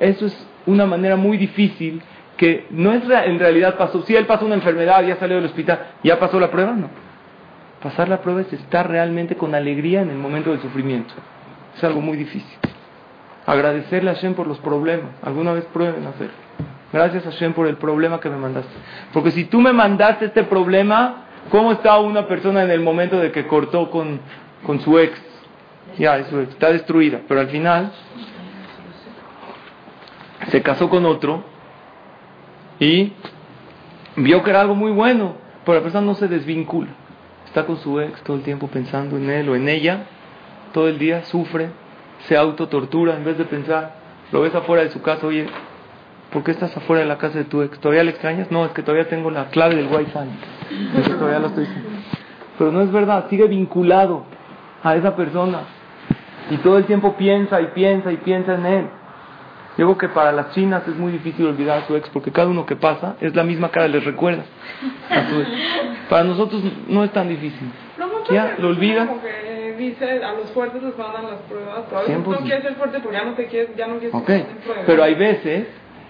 [0.00, 2.02] Eso es una manera muy difícil
[2.36, 5.88] que no es en realidad pasó, si él pasó una enfermedad, ya salió del hospital,
[6.02, 6.88] ya pasó la prueba, no.
[7.82, 11.12] Pasar la prueba es estar realmente con alegría en el momento del sufrimiento.
[11.76, 12.58] Es algo muy difícil.
[13.46, 15.10] Agradecerle a Hashem por los problemas.
[15.22, 16.34] Alguna vez prueben hacerlo.
[16.92, 18.72] Gracias a Hashem por el problema que me mandaste.
[19.12, 23.30] Porque si tú me mandaste este problema, ¿cómo está una persona en el momento de
[23.32, 24.20] que cortó con,
[24.66, 25.18] con su ex?
[25.98, 27.20] Ya, eso está destruida.
[27.26, 27.92] Pero al final
[30.48, 31.44] se casó con otro
[32.78, 33.12] y
[34.16, 36.88] vio que era algo muy bueno, pero la persona no se desvincula.
[37.46, 40.06] Está con su ex todo el tiempo pensando en él o en ella,
[40.72, 41.70] todo el día sufre,
[42.26, 43.94] se autotortura en vez de pensar,
[44.32, 45.46] lo ves afuera de su casa, oye,
[46.32, 47.78] ¿por qué estás afuera de la casa de tu ex?
[47.78, 48.50] ¿Todavía le extrañas?
[48.50, 50.12] No, es que todavía tengo la clave del wifi.
[51.18, 51.66] todavía lo estoy
[52.58, 54.24] Pero no es verdad, sigue vinculado
[54.82, 55.60] a esa persona.
[56.50, 58.86] Y todo el tiempo piensa y piensa y piensa en él.
[59.76, 62.66] Digo que para las chinas es muy difícil olvidar a su ex porque cada uno
[62.66, 64.42] que pasa es la misma cara, les recuerda
[65.08, 65.48] a su ex.
[66.08, 67.70] Para nosotros no es tan difícil.
[68.30, 69.08] ya, lo olvida.
[69.80, 72.74] Que dice, a los fuertes les mandan las pruebas, pero a veces no quieres ser
[72.74, 74.44] fuerte porque ya no te quieres, ya no quieres okay.
[74.62, 74.84] pruebas.
[74.84, 75.66] Pero hay veces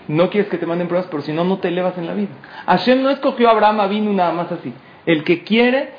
[0.08, 2.30] no quieres que te manden pruebas, pero si no, no te elevas en la vida.
[2.66, 4.74] Hashem no escogió a Abraham vino nada más así.
[5.06, 5.90] El que quiere,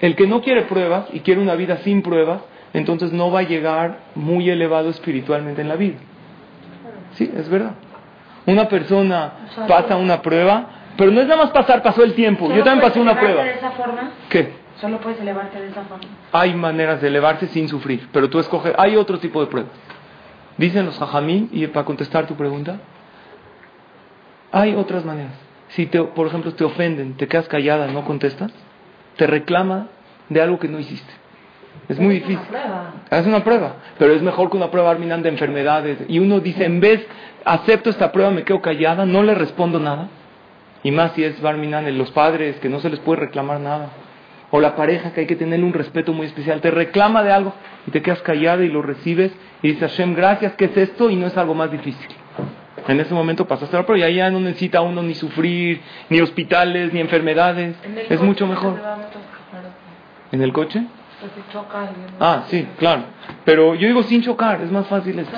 [0.00, 3.42] el que no quiere pruebas y quiere una vida sin pruebas, entonces no va a
[3.42, 5.96] llegar muy elevado espiritualmente en la vida.
[7.14, 7.72] Sí, es verdad.
[8.46, 9.32] Una persona
[9.66, 10.66] pasa una prueba,
[10.96, 12.48] pero no es nada más pasar, pasó el tiempo.
[12.52, 13.42] Yo también pasé una prueba.
[13.42, 14.12] de esa forma?
[14.28, 14.65] ¿Qué?
[14.80, 16.04] Solo puedes elevarte de esa forma.
[16.32, 18.74] Hay maneras de elevarse sin sufrir, pero tú escoges.
[18.76, 19.72] Hay otro tipo de pruebas.
[20.58, 22.78] Dicen los jajamín, y para contestar tu pregunta,
[24.52, 25.32] hay otras maneras.
[25.68, 28.52] Si, te, por ejemplo, te ofenden, te quedas callada, no contestas,
[29.16, 29.88] te reclama
[30.28, 31.12] de algo que no hiciste.
[31.88, 32.38] Es muy difícil.
[33.10, 35.98] Es una prueba, pero es mejor que una prueba arminante de enfermedades.
[36.08, 37.06] Y uno dice, en vez,
[37.44, 40.08] acepto esta prueba, me quedo callada, no le respondo nada.
[40.82, 43.90] Y más si es Barminan, los padres, que no se les puede reclamar nada.
[44.50, 46.60] O la pareja, que hay que tener un respeto muy especial.
[46.60, 47.52] Te reclama de algo
[47.86, 49.32] y te quedas callada y lo recibes.
[49.62, 51.10] Y dices, Hashem, gracias, que es esto?
[51.10, 52.08] Y no es algo más difícil.
[52.88, 56.20] En ese momento pasaste la prueba y ahí ya no necesita uno ni sufrir, ni
[56.20, 57.76] hospitales, ni enfermedades.
[58.08, 58.80] Es mucho mejor.
[60.30, 60.84] ¿En el coche?
[62.20, 63.04] Ah, sí, claro.
[63.44, 65.36] Pero yo digo sin chocar, es más fácil esto.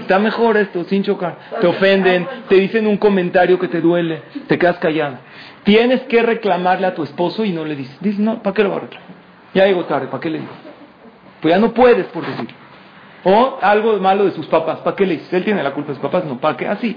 [0.00, 1.36] está mejor esto, sin chocar.
[1.60, 5.18] Te ofenden, te dicen un comentario que te duele, te quedas callado.
[5.66, 7.94] Tienes que reclamarle a tu esposo y no le dices.
[8.00, 9.10] Dices, no, ¿para qué lo va a reclamar?
[9.52, 10.52] Ya digo tarde, ¿para qué le digo?
[11.42, 12.48] Pues ya no puedes por decir.
[13.24, 15.30] O algo malo de sus papás, ¿para qué le dices?
[15.34, 16.66] Él tiene la culpa de sus papás, no, ¿para qué?
[16.66, 16.96] Así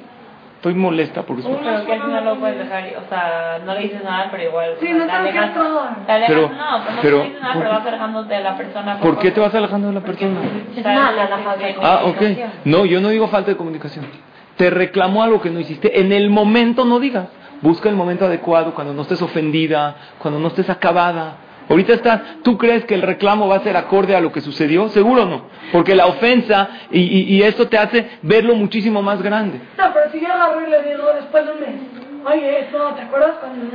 [0.60, 4.28] estoy molesta porque Pero que final lo puedes dejar, o sea, no le dices nada,
[4.30, 4.76] pero igual.
[4.82, 5.88] Sí, no te alejas todo.
[6.06, 8.58] Te alejas, pero, no, pues no pero, te dices nada, pero vas alejando de la
[8.58, 9.00] persona.
[9.00, 10.42] ¿Por qué te vas alejando de la persona?
[10.76, 12.22] Es mala la falta de Ah, ok.
[12.66, 14.06] No, yo no digo falta de comunicación.
[14.58, 16.02] Te reclamó algo que no hiciste.
[16.02, 17.30] En el momento no digas.
[17.62, 21.38] Busca el momento adecuado, cuando no estés ofendida, cuando no estés acabada
[21.70, 24.90] Ahorita estás, ¿tú crees que el reclamo va a ser acorde a lo que sucedió?
[24.90, 29.62] Seguro no, porque la ofensa y, y, y esto te hace verlo muchísimo más grande.
[29.78, 31.70] No, pero si yo agarro y le digo después de un mes,
[32.26, 33.66] oye, esto, ¿te acuerdas cuando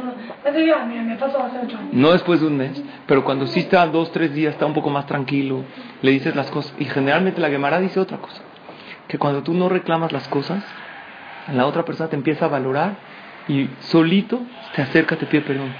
[1.04, 1.92] me pasó hace ocho años.
[1.92, 4.90] No después de un mes, pero cuando sí está dos, tres días, está un poco
[4.90, 5.62] más tranquilo,
[6.02, 6.74] le dices las cosas.
[6.80, 8.42] Y generalmente la Gemara dice otra cosa,
[9.06, 10.64] que cuando tú no reclamas las cosas,
[11.52, 13.13] la otra persona te empieza a valorar
[13.48, 14.40] y solito
[14.74, 15.72] te acerca, te pide perdón.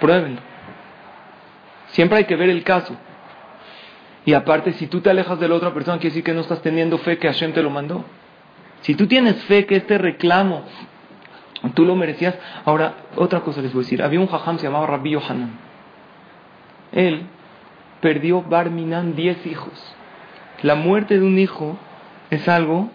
[0.00, 0.40] Pruébenlo.
[1.88, 2.96] Siempre hay que ver el caso.
[4.26, 6.62] Y aparte, si tú te alejas de la otra persona, quiere decir que no estás
[6.62, 8.04] teniendo fe que Hashem te lo mandó.
[8.80, 10.64] Si tú tienes fe que este reclamo
[11.72, 12.34] tú lo merecías.
[12.64, 14.02] Ahora, otra cosa les voy a decir.
[14.02, 15.52] Había un jajam se llamaba Rabbi Yohanan.
[16.92, 17.22] Él
[18.00, 19.96] perdió Barminan 10 hijos.
[20.62, 21.78] La muerte de un hijo
[22.30, 22.90] es algo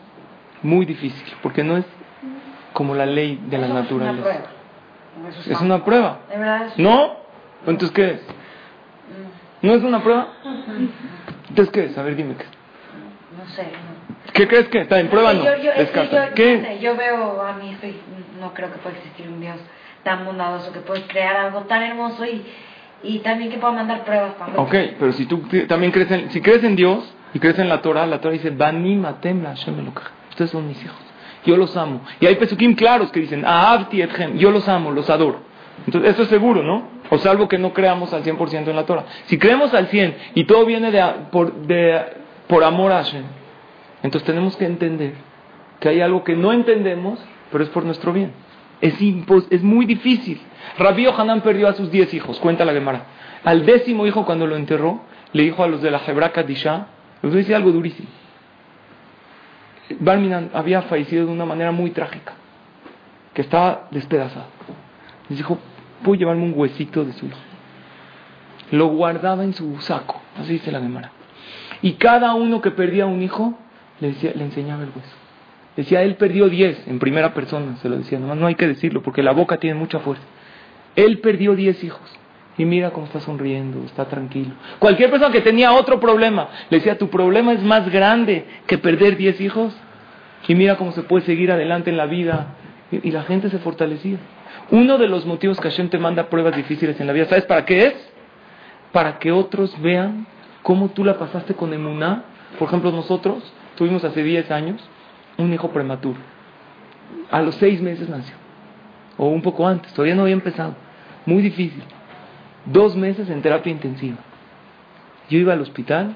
[0.62, 1.86] muy difícil, porque no es
[2.80, 4.40] como la ley de la naturaleza.
[5.46, 6.20] Es una prueba.
[6.78, 7.14] ¿No?
[7.68, 8.22] Entonces, ¿qué es?
[9.62, 10.30] ¿No es una prueba?
[11.50, 11.98] Entonces, ¿qué es?
[11.98, 12.46] A ver, dime qué
[13.38, 13.66] No sé.
[14.32, 15.34] ¿Qué crees que está en prueba?
[15.34, 16.30] No, yo, yo, Descarta.
[16.30, 16.58] yo, ¿Qué?
[16.58, 18.00] No sé, yo veo a mi hijo y
[18.40, 19.58] no creo que pueda existir un Dios
[20.04, 22.46] tan bondadoso que puede crear algo tan hermoso y,
[23.04, 24.62] y también que pueda mandar pruebas cuando...
[24.62, 27.82] Ok, pero si tú también crees en, si crees en Dios y crees en la
[27.82, 31.09] Torah, la Torah dice, Bani matem la Ustedes son mis hijos.
[31.50, 32.02] Yo los amo.
[32.20, 34.38] Y hay pesukim claros que dicen, Ahavti etchem.
[34.38, 35.40] Yo los amo, los adoro.
[35.86, 36.84] Entonces, eso es seguro, ¿no?
[37.10, 39.06] O salvo que no creamos al 100% en la Torah.
[39.26, 42.02] Si creemos al 100 y todo viene de, por, de,
[42.46, 43.24] por amor a Hashem,
[44.04, 45.14] entonces tenemos que entender
[45.80, 47.20] que hay algo que no entendemos,
[47.52, 48.32] pero es por nuestro bien.
[48.80, 48.94] Es,
[49.50, 50.40] es muy difícil.
[50.78, 53.06] Rabbi Hanan perdió a sus 10 hijos, cuenta la Gemara.
[53.44, 55.02] Al décimo hijo, cuando lo enterró,
[55.34, 56.88] le dijo a los de la Hebra Kadisha,
[57.24, 58.19] les voy algo durísimo.
[60.00, 62.34] Barminan había fallecido de una manera muy trágica,
[63.34, 64.46] que estaba despedazado.
[65.30, 65.58] Les dijo,
[66.04, 67.38] puedo llevarme un huesito de su hijo.
[68.72, 71.12] Lo guardaba en su saco, así dice la Gemara.
[71.82, 73.58] Y cada uno que perdía un hijo,
[74.00, 75.16] le, le enseñaba el hueso.
[75.76, 79.02] Decía, él perdió 10 en primera persona, se lo decía, nomás no hay que decirlo
[79.02, 80.24] porque la boca tiene mucha fuerza.
[80.96, 82.19] Él perdió 10 hijos.
[82.60, 84.52] Y mira cómo está sonriendo, está tranquilo.
[84.80, 89.16] Cualquier persona que tenía otro problema, le decía, tu problema es más grande que perder
[89.16, 89.74] 10 hijos.
[90.46, 92.48] Y mira cómo se puede seguir adelante en la vida.
[92.92, 94.18] Y, la gente se fortalecía.
[94.72, 97.64] Uno de los motivos que Hashem te manda pruebas difíciles en la vida, ¿sabes para
[97.64, 97.94] qué es?
[98.92, 100.28] Para que otros vean
[100.62, 102.26] cómo tú la pasaste con Emuná.
[102.58, 103.42] Por ejemplo, nosotros
[103.78, 104.84] tuvimos hace 10 años
[105.38, 106.20] un hijo prematuro.
[107.32, 108.36] A los seis meses nació.
[109.16, 110.76] O un poco antes, todavía no había empezado.
[111.26, 111.84] Muy difícil.
[112.66, 114.18] Dos meses en terapia intensiva.
[115.30, 116.16] Yo iba al hospital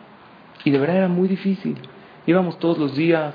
[0.63, 1.77] y de verdad era muy difícil.
[2.25, 3.33] Íbamos todos los días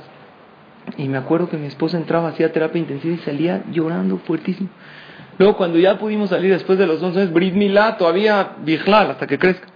[0.96, 4.68] y me acuerdo que mi esposa entraba, hacía terapia intensiva y salía llorando fuertísimo.
[5.38, 7.54] Luego cuando ya pudimos salir después de los 11 meses, Brit
[7.98, 9.68] todavía Bijlal, hasta que crezca,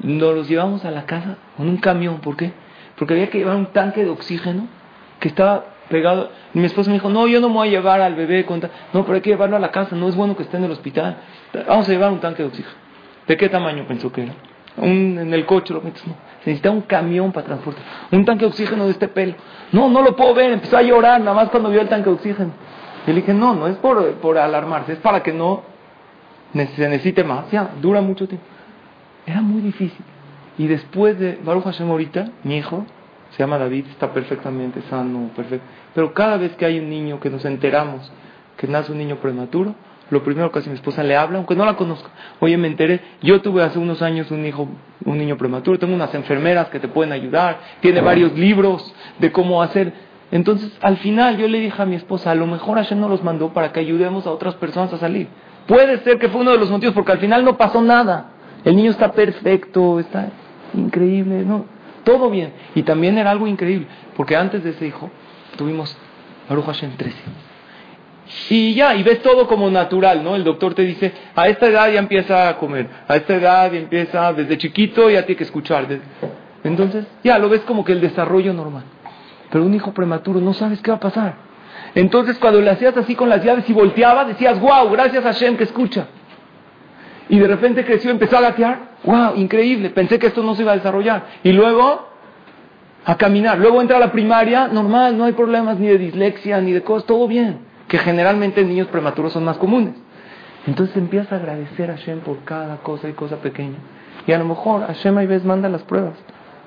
[0.00, 2.20] nos los llevamos a la casa con un camión.
[2.20, 2.52] ¿Por qué?
[2.96, 4.68] Porque había que llevar un tanque de oxígeno
[5.18, 6.30] que estaba pegado.
[6.54, 8.46] Mi esposa me dijo, no, yo no me voy a llevar al bebé.
[8.46, 10.64] Con no, pero hay que llevarlo a la casa, no es bueno que esté en
[10.64, 11.18] el hospital.
[11.68, 12.74] Vamos a llevar un tanque de oxígeno.
[13.26, 14.34] ¿De qué tamaño pensó que era?
[14.78, 16.14] Un, en el coche lo metes, no.
[16.42, 17.84] Se necesita un camión para transportar.
[18.10, 19.34] Un tanque de oxígeno de este pelo.
[19.72, 20.52] No, no lo puedo ver.
[20.52, 22.52] Empezó a llorar nada más cuando vio el tanque de oxígeno.
[23.06, 25.62] Y le dije, no, no es por, por alarmarse, es para que no
[26.52, 27.50] se necesite más.
[27.50, 28.46] Ya, dura mucho tiempo.
[29.26, 30.04] Era muy difícil.
[30.58, 32.84] Y después de Baruch Hashem ahorita, mi hijo,
[33.30, 35.66] se llama David, está perfectamente sano, perfecto.
[35.94, 38.10] Pero cada vez que hay un niño que nos enteramos
[38.56, 39.74] que nace un niño prematuro,
[40.10, 42.10] lo primero que hace mi esposa le habla, aunque no la conozca.
[42.40, 44.68] Oye, me enteré, yo tuve hace unos años un hijo,
[45.04, 49.62] un niño prematuro, tengo unas enfermeras que te pueden ayudar, tiene varios libros de cómo
[49.62, 49.92] hacer.
[50.32, 53.24] Entonces, al final yo le dije a mi esposa, a lo mejor Hashem nos los
[53.24, 55.28] mandó para que ayudemos a otras personas a salir.
[55.66, 58.32] Puede ser que fue uno de los motivos, porque al final no pasó nada.
[58.64, 60.28] El niño está perfecto, está
[60.74, 61.64] increíble, ¿no?
[62.04, 62.52] Todo bien.
[62.74, 63.86] Y también era algo increíble,
[64.16, 65.10] porque antes de ese hijo
[65.56, 65.96] tuvimos
[66.48, 67.16] Baruch Hashem 13.
[68.50, 70.36] Y ya, y ves todo como natural, ¿no?
[70.36, 73.78] El doctor te dice, a esta edad ya empieza a comer, a esta edad ya
[73.78, 75.86] empieza, desde chiquito ya tiene que escuchar.
[76.62, 78.84] Entonces, ya lo ves como que el desarrollo normal.
[79.50, 81.34] Pero un hijo prematuro no sabes qué va a pasar.
[81.94, 85.56] Entonces, cuando le hacías así con las llaves y volteaba, decías, wow, gracias a Hashem
[85.56, 86.06] que escucha.
[87.30, 90.72] Y de repente creció, empezó a gatear, wow, increíble, pensé que esto no se iba
[90.72, 91.24] a desarrollar.
[91.42, 92.10] Y luego
[93.04, 93.58] a caminar.
[93.58, 97.06] Luego entra a la primaria, normal, no hay problemas ni de dislexia, ni de cosas,
[97.06, 97.60] todo bien.
[97.88, 99.94] Que generalmente en niños prematuros son más comunes.
[100.66, 103.78] Entonces empieza a agradecer a Hashem por cada cosa y cosa pequeña.
[104.26, 106.14] Y a lo mejor Hashem a veces manda las pruebas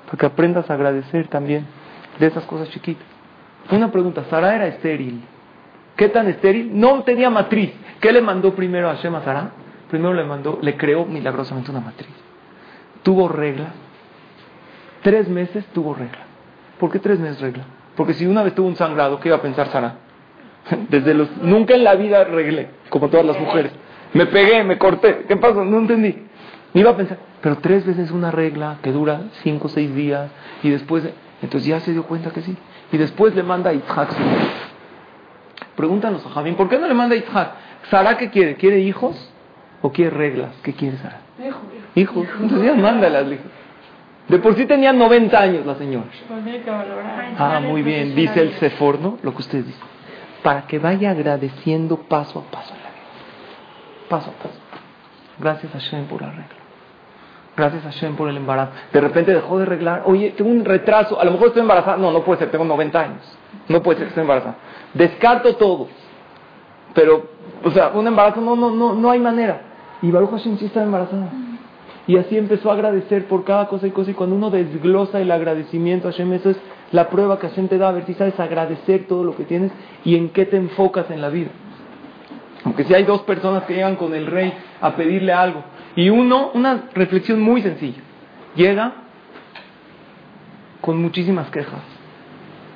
[0.06, 1.66] para que aprendas a agradecer también
[2.18, 3.06] de esas cosas chiquitas.
[3.70, 5.22] Una pregunta, Sara era estéril.
[5.96, 6.78] ¿Qué tan estéril?
[6.78, 7.72] No tenía matriz.
[8.00, 9.50] ¿Qué le mandó primero a Hashem a Sara?
[9.94, 12.10] Primero le mandó, le creó milagrosamente una matriz.
[13.04, 13.66] Tuvo regla.
[15.02, 16.18] Tres meses tuvo regla.
[16.80, 17.62] ¿Por qué tres meses regla?
[17.94, 19.98] Porque si una vez tuvo un sangrado, ¿qué iba a pensar Sara?
[20.88, 23.70] Desde los, nunca en la vida arreglé, como todas las mujeres.
[24.14, 25.26] Me pegué, me corté.
[25.28, 25.64] ¿Qué pasó?
[25.64, 26.26] No entendí.
[26.72, 27.18] Ni iba a pensar.
[27.40, 30.28] Pero tres veces una regla que dura cinco o seis días
[30.64, 31.08] y después,
[31.40, 32.56] entonces ya se dio cuenta que sí.
[32.90, 34.08] Y después le manda a Itzhak
[35.76, 37.52] Pregúntanos a Javín, ¿por qué no le manda a Itzhak?
[37.90, 38.56] ¿Sara qué quiere?
[38.56, 39.30] ¿Quiere hijos
[39.84, 40.50] o quiere reglas?
[40.62, 41.20] ¿Qué quiere Sara?
[41.38, 41.60] Hijos.
[41.94, 42.26] Hijos.
[42.40, 43.44] Entonces ya mándalas, hijos.
[44.28, 46.06] De por sí tenía 90 años la señora.
[47.38, 48.14] Ah, muy bien.
[48.14, 49.78] Dice el Seforno, lo que usted dice.
[50.42, 54.08] Para que vaya agradeciendo paso a paso en la vida.
[54.08, 54.58] Paso a paso.
[55.38, 56.46] Gracias a Shem por la regla.
[57.54, 58.72] Gracias a Shem por el embarazo.
[58.90, 60.04] De repente dejó de arreglar.
[60.06, 61.20] Oye, tengo un retraso.
[61.20, 61.98] A lo mejor estoy embarazada.
[61.98, 62.50] No, no puede ser.
[62.50, 63.38] Tengo 90 años.
[63.68, 64.56] No puede ser que esté embarazada.
[64.94, 65.88] Descarto todo.
[66.94, 67.28] Pero,
[67.62, 69.73] o sea, un embarazo no, no, no, no hay manera.
[70.04, 71.30] Y Baruch Hashem sí está embarazada.
[72.06, 74.10] Y así empezó a agradecer por cada cosa y cosa.
[74.10, 76.58] Y cuando uno desglosa el agradecimiento a Hashem, eso es
[76.92, 77.88] la prueba que Hashem te da.
[77.88, 79.72] A ver si sabes agradecer todo lo que tienes
[80.04, 81.48] y en qué te enfocas en la vida.
[82.64, 84.52] Aunque si hay dos personas que llegan con el rey
[84.82, 85.64] a pedirle algo.
[85.96, 88.02] Y uno, una reflexión muy sencilla.
[88.56, 88.92] Llega
[90.82, 91.93] con muchísimas quejas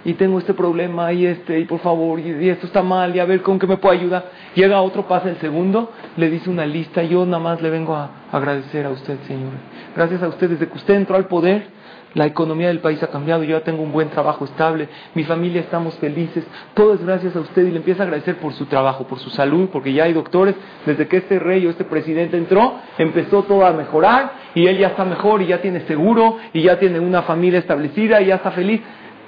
[0.05, 3.25] y tengo este problema y este, y por favor, y, esto está mal, y a
[3.25, 4.31] ver con qué me puede ayudar.
[4.55, 8.11] Llega otro, pasa el segundo, le dice una lista, yo nada más le vengo a
[8.33, 9.53] agradecer a usted, Señor.
[9.97, 11.79] Gracias a usted, desde que usted entró al poder,
[12.15, 15.61] la economía del país ha cambiado, yo ya tengo un buen trabajo estable, mi familia
[15.61, 16.45] estamos felices,
[16.75, 19.31] todo es gracias a usted y le empieza a agradecer por su trabajo, por su
[19.31, 20.55] salud, porque ya hay doctores,
[20.87, 24.89] desde que este rey o este presidente entró, empezó todo a mejorar y él ya
[24.89, 28.53] está mejor y ya tiene seguro y ya tiene una familia establecida y ya está
[28.53, 28.81] feliz.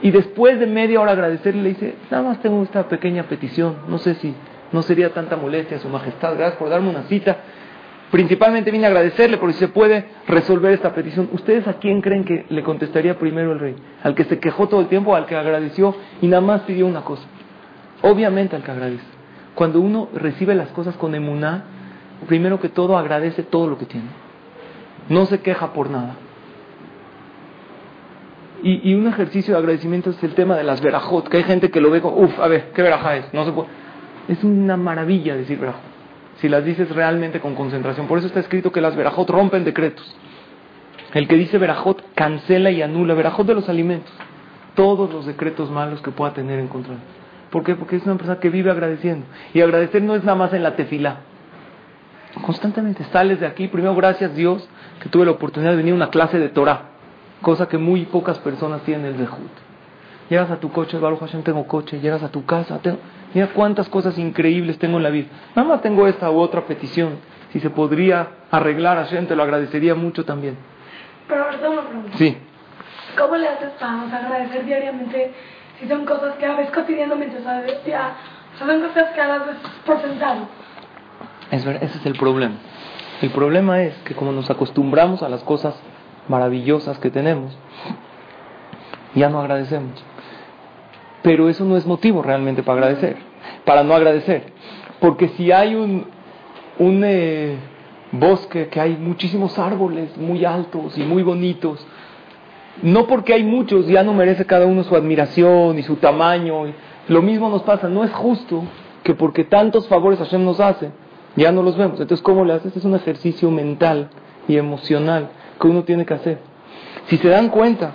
[0.03, 3.99] Y después de media hora agradecerle, le dice, nada más tengo esta pequeña petición, no
[3.99, 4.35] sé si
[4.73, 7.37] no sería tanta molestia, Su Majestad, gracias por darme una cita.
[8.11, 11.29] principalmente vine a agradecerle porque se puede resolver esta petición.
[11.33, 13.77] ¿Ustedes a quién creen que le contestaría primero el rey?
[14.03, 17.03] ¿Al que se quejó todo el tiempo al que agradeció y nada más pidió una
[17.03, 17.25] cosa?
[18.03, 19.05] Obviamente al que agradece.
[19.55, 21.65] Cuando uno recibe las cosas con emuná,
[22.27, 24.09] primero que todo agradece todo lo que tiene.
[25.09, 26.17] No se queja por nada.
[28.63, 31.81] Y, un ejercicio de agradecimiento es el tema de las verajot, que hay gente que
[31.81, 33.33] lo ve como, uff, a ver, ¿qué veraja es?
[33.33, 33.69] No se puede.
[34.29, 35.81] Es una maravilla decir verajot,
[36.37, 38.07] si las dices realmente con concentración.
[38.07, 40.15] Por eso está escrito que las verajot rompen decretos.
[41.15, 44.13] El que dice verajot cancela y anula, verajot de los alimentos,
[44.75, 46.95] todos los decretos malos que pueda tener en contra.
[47.51, 47.75] ¿Por qué?
[47.75, 49.27] Porque es una persona que vive agradeciendo.
[49.55, 51.21] Y agradecer no es nada más en la tefilá.
[52.43, 54.69] Constantemente sales de aquí, primero gracias Dios
[55.03, 56.91] que tuve la oportunidad de venir a una clase de Torah
[57.43, 59.51] cosa que muy pocas personas tienen el Zehut.
[60.29, 62.99] Llegas a tu coche, Baruch Hashem, tengo coche, llegas a tu casa, tengo,
[63.35, 65.29] mira cuántas cosas increíbles tengo en la vida.
[65.57, 67.19] Nada más tengo esta u otra petición.
[67.53, 70.57] Si se podría arreglar a Hashem, te lo agradecería mucho también.
[71.27, 72.17] Pero ahorita una pregunta.
[72.17, 72.37] Sí.
[73.19, 75.33] ¿Cómo le haces para agradecer diariamente
[75.81, 77.39] si son cosas que haces cotidianamente?
[77.39, 78.17] O sea, ya,
[78.57, 79.43] son cosas que hagas
[79.85, 80.47] por sentado.
[81.51, 82.55] Es ese es el problema.
[83.21, 85.75] El problema es que como nos acostumbramos a las cosas
[86.31, 87.53] maravillosas que tenemos,
[89.15, 90.03] ya no agradecemos.
[91.23, 93.17] Pero eso no es motivo realmente para agradecer,
[93.65, 94.45] para no agradecer.
[95.01, 96.07] Porque si hay un,
[96.79, 97.57] un eh,
[98.13, 101.85] bosque que hay muchísimos árboles muy altos y muy bonitos,
[102.83, 106.73] no porque hay muchos ya no merece cada uno su admiración y su tamaño.
[107.09, 108.63] Lo mismo nos pasa, no es justo
[109.03, 110.93] que porque tantos favores Hashem nos hace,
[111.35, 112.01] ya no los vemos.
[112.01, 112.77] Entonces, ¿cómo le haces?
[112.77, 114.11] Es un ejercicio mental
[114.47, 116.39] y emocional que uno tiene que hacer.
[117.07, 117.93] Si se dan cuenta,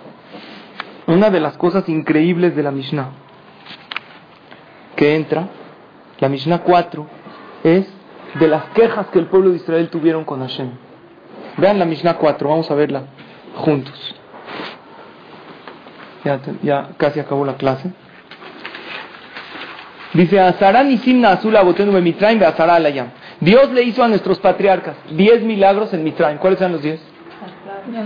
[1.08, 3.10] una de las cosas increíbles de la Mishnah
[4.96, 5.50] que entra,
[6.20, 7.08] la Mishnah 4,
[7.64, 7.88] es
[8.40, 10.70] de las quejas que el pueblo de Israel tuvieron con Hashem.
[11.58, 13.04] Vean la Mishnah 4, vamos a verla
[13.56, 14.16] juntos.
[16.24, 17.92] Ya, ya casi acabó la clase.
[20.14, 20.38] Dice.
[23.42, 26.38] Dios le hizo a nuestros patriarcas diez milagros en Mitraim.
[26.38, 27.15] ¿Cuáles eran los diez?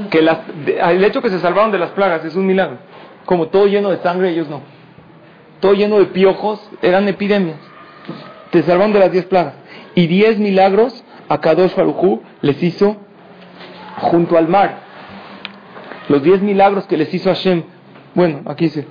[0.09, 2.77] Que el hecho que se salvaron de las plagas es un milagro.
[3.25, 4.61] Como todo lleno de sangre, ellos no.
[5.59, 7.57] Todo lleno de piojos, eran epidemias.
[8.51, 9.53] Te salvaron de las diez plagas.
[9.95, 12.97] Y diez milagros a Kadosh Farujú les hizo
[13.97, 14.79] junto al mar.
[16.07, 17.63] Los diez milagros que les hizo Hashem.
[18.15, 18.87] Bueno, aquí dice.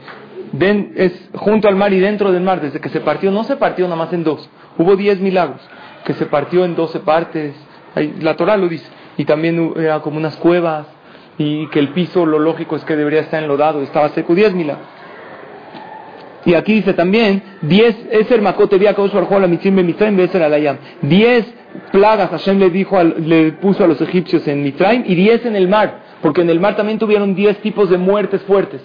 [0.96, 2.60] es junto al mar y dentro del mar.
[2.60, 4.48] Desde que se partió, no se partió nada más en dos.
[4.78, 5.60] Hubo diez milagros.
[6.04, 7.54] Que se partió en doce partes.
[8.20, 10.86] La Torah lo dice y también era como unas cuevas
[11.36, 14.72] y que el piso lo lógico es que debería estar enlodado, estaba seco, 10 mil.
[16.46, 21.54] Y aquí dice también, 10, es el macote la la 10
[21.92, 25.68] plagas Hashem le dijo, le puso a los egipcios en Mitraim y 10 en el
[25.68, 28.80] mar, porque en el mar también tuvieron 10 tipos de muertes fuertes.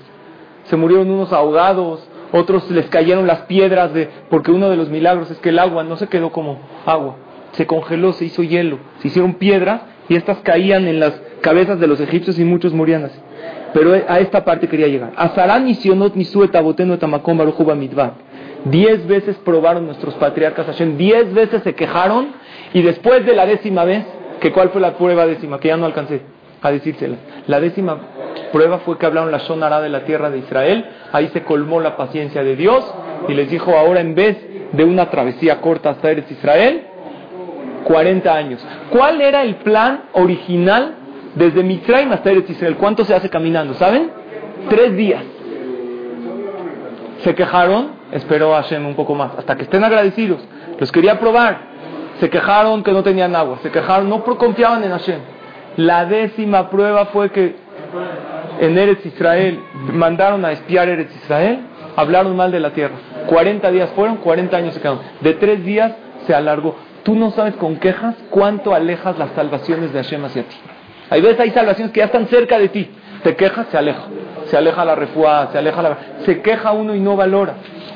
[0.65, 5.29] Se murieron unos ahogados, otros les cayeron las piedras de, porque uno de los milagros
[5.29, 7.17] es que el agua no se quedó como agua,
[7.51, 11.87] se congeló, se hizo hielo, se hicieron piedras y estas caían en las cabezas de
[11.87, 13.19] los egipcios y muchos morían así.
[13.73, 15.13] Pero a esta parte quería llegar.
[15.15, 16.25] Azarán y Sionot ni.
[18.65, 22.27] Diez veces probaron nuestros patriarcas Hashem, diez veces se quejaron
[22.73, 24.05] y después de la décima vez,
[24.39, 26.21] que cuál fue la prueba décima, que ya no alcancé
[26.61, 27.17] a decírsela.
[27.47, 27.97] La décima
[28.53, 31.97] prueba fue que hablaron la Shonara de la tierra de Israel, ahí se colmó la
[31.97, 32.85] paciencia de Dios
[33.27, 34.37] y les dijo ahora en vez
[34.71, 36.87] de una travesía corta hasta Eretz Israel,
[37.83, 38.65] 40 años.
[38.89, 40.95] ¿Cuál era el plan original
[41.35, 42.77] desde Mitzrayim hasta Eretz Israel?
[42.77, 43.73] ¿Cuánto se hace caminando?
[43.75, 44.11] ¿Saben?
[44.69, 45.23] Tres días.
[47.19, 50.39] Se quejaron, esperó a Hashem un poco más, hasta que estén agradecidos.
[50.79, 51.73] Los quería probar.
[52.19, 55.19] Se quejaron que no tenían agua, se quejaron, no confiaban en Hashem.
[55.77, 57.55] La décima prueba fue que
[58.59, 59.59] en Eretz Israel
[59.91, 61.59] mandaron a espiar Eretz Israel,
[61.95, 62.95] hablaron mal de la tierra.
[63.27, 65.01] 40 días fueron, 40 años se quedaron.
[65.21, 65.93] De tres días
[66.27, 66.75] se alargó.
[67.03, 70.55] Tú no sabes con quejas cuánto alejas las salvaciones de Hashem hacia ti.
[71.09, 72.89] Hay veces hay salvaciones que ya están cerca de ti.
[73.23, 74.03] Te quejas, se aleja.
[74.45, 75.97] Se aleja la refuá, se aleja la...
[76.25, 77.55] Se queja uno y no valora.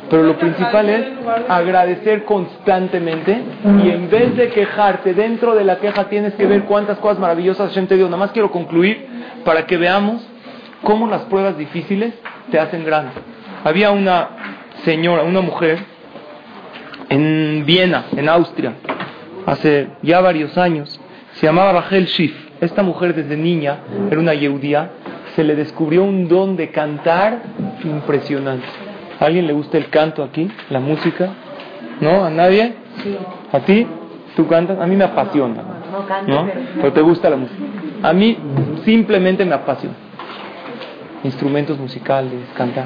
[0.09, 1.05] Pero lo principal es
[1.49, 3.41] agradecer constantemente
[3.83, 7.69] y en vez de quejarte, dentro de la queja tienes que ver cuántas cosas maravillosas
[7.69, 8.05] Hashem te dio.
[8.05, 9.05] Nada más quiero concluir
[9.43, 10.25] para que veamos
[10.83, 12.13] cómo las pruebas difíciles
[12.51, 13.11] te hacen grande.
[13.63, 14.29] Había una
[14.85, 15.79] señora, una mujer
[17.09, 18.73] en Viena, en Austria,
[19.45, 20.99] hace ya varios años.
[21.33, 22.33] Se llamaba Rachel Schiff.
[22.61, 23.79] Esta mujer desde niña
[24.09, 24.89] era una yeudía.
[25.35, 27.43] Se le descubrió un don de cantar
[27.83, 28.65] impresionante.
[29.19, 30.49] ¿A alguien le gusta el canto aquí?
[30.69, 31.29] ¿La música?
[32.01, 32.25] ¿No?
[32.25, 32.73] ¿A nadie?
[33.51, 33.85] ¿A ti?
[34.35, 34.79] ¿Tú cantas?
[34.79, 35.63] A mí me apasiona.
[35.91, 36.51] No canto, ¿no?
[36.75, 37.59] Pero te gusta la música.
[38.03, 38.37] A mí
[38.83, 39.95] simplemente me apasiona.
[41.23, 42.85] Instrumentos musicales, cantar.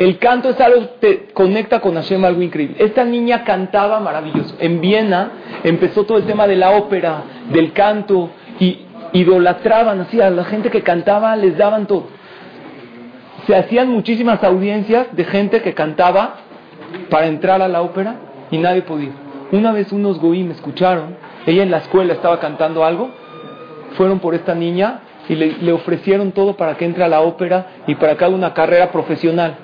[0.00, 2.74] El canto es algo que te conecta con Hashem, algo increíble.
[2.78, 4.56] Esta niña cantaba maravilloso.
[4.58, 5.30] En Viena
[5.62, 7.22] empezó todo el tema de la ópera,
[7.52, 8.78] del canto, y
[9.12, 12.06] idolatraban así a la gente que cantaba, les daban todo.
[13.46, 16.36] Se hacían muchísimas audiencias de gente que cantaba
[17.10, 18.14] para entrar a la ópera
[18.50, 19.12] y nadie podía.
[19.52, 23.10] Una vez unos goí me escucharon, ella en la escuela estaba cantando algo,
[23.98, 27.96] fueron por esta niña y le, ofrecieron todo para que entre a la ópera y
[27.96, 29.56] para que haga una carrera profesional.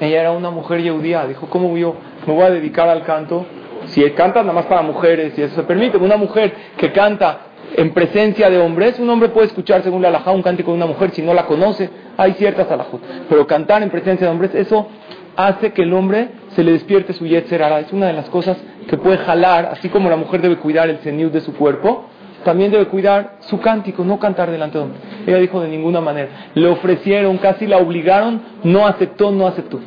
[0.00, 1.94] Ella era una mujer judía, dijo, ¿cómo yo
[2.26, 3.46] me voy a dedicar al canto?
[3.86, 7.38] Si canta nada más para mujeres y eso se permite, una mujer que canta
[7.76, 10.86] en presencia de hombres, un hombre puede escuchar según la alajá un cántico de una
[10.86, 14.88] mujer si no la conoce, hay ciertas alajot, pero cantar en presencia de hombres, eso
[15.36, 18.56] hace que el hombre se le despierte su yetzer Es una de las cosas
[18.88, 22.04] que puede jalar, así como la mujer debe cuidar el ceniud de su cuerpo,
[22.44, 25.02] también debe cuidar su cántico, no cantar delante de hombres.
[25.26, 26.28] Ella dijo de ninguna manera.
[26.54, 29.80] Le ofrecieron, casi la obligaron, no aceptó, no aceptó.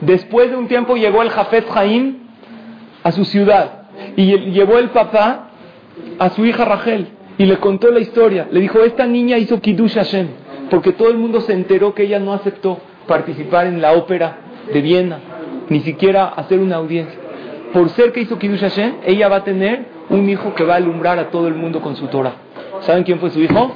[0.00, 2.18] Después de un tiempo llegó el Jafet Jaim
[3.02, 3.84] a su ciudad
[4.16, 5.50] y llevó el papá
[6.18, 8.48] a su hija Rachel y le contó la historia.
[8.50, 10.28] Le dijo, esta niña hizo Kiddush Hashem,
[10.70, 14.38] porque todo el mundo se enteró que ella no aceptó participar en la ópera
[14.72, 15.18] de Viena,
[15.68, 17.18] ni siquiera hacer una audiencia.
[17.72, 20.76] Por ser que hizo Kiddush Hashem, ella va a tener un hijo que va a
[20.76, 22.34] alumbrar a todo el mundo con su Torah.
[22.80, 23.74] ¿Saben quién fue su hijo?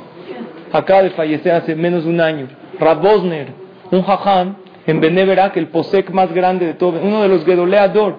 [0.72, 2.47] Acaba de fallecer hace menos de un año.
[2.79, 3.49] Rab Bosner,
[3.91, 4.57] un jajam
[4.87, 8.16] en Beneverak, el posek más grande de todo, uno de los Gedoleador,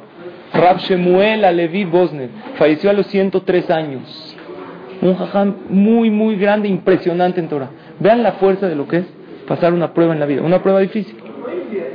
[0.53, 4.36] Rab Shemuel Alevi Bosner, falleció a los 103 años.
[5.01, 7.70] Un jajam muy, muy grande, impresionante en Torah.
[7.99, 9.05] Vean la fuerza de lo que es
[9.47, 11.28] pasar una prueba en la vida, una prueba difícil.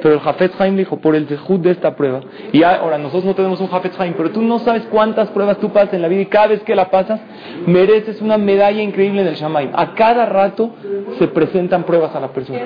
[0.03, 2.21] Pero el Jafet Haim dijo, por el dejud de esta prueba.
[2.53, 5.73] Y ahora nosotros no tenemos un Jafet Haim, pero tú no sabes cuántas pruebas tú
[5.73, 7.21] pasas en la vida y cada vez que la pasas,
[7.67, 9.71] mereces una medalla increíble en el Shamaim.
[9.75, 10.71] A cada rato
[11.19, 12.61] se presentan pruebas a la persona.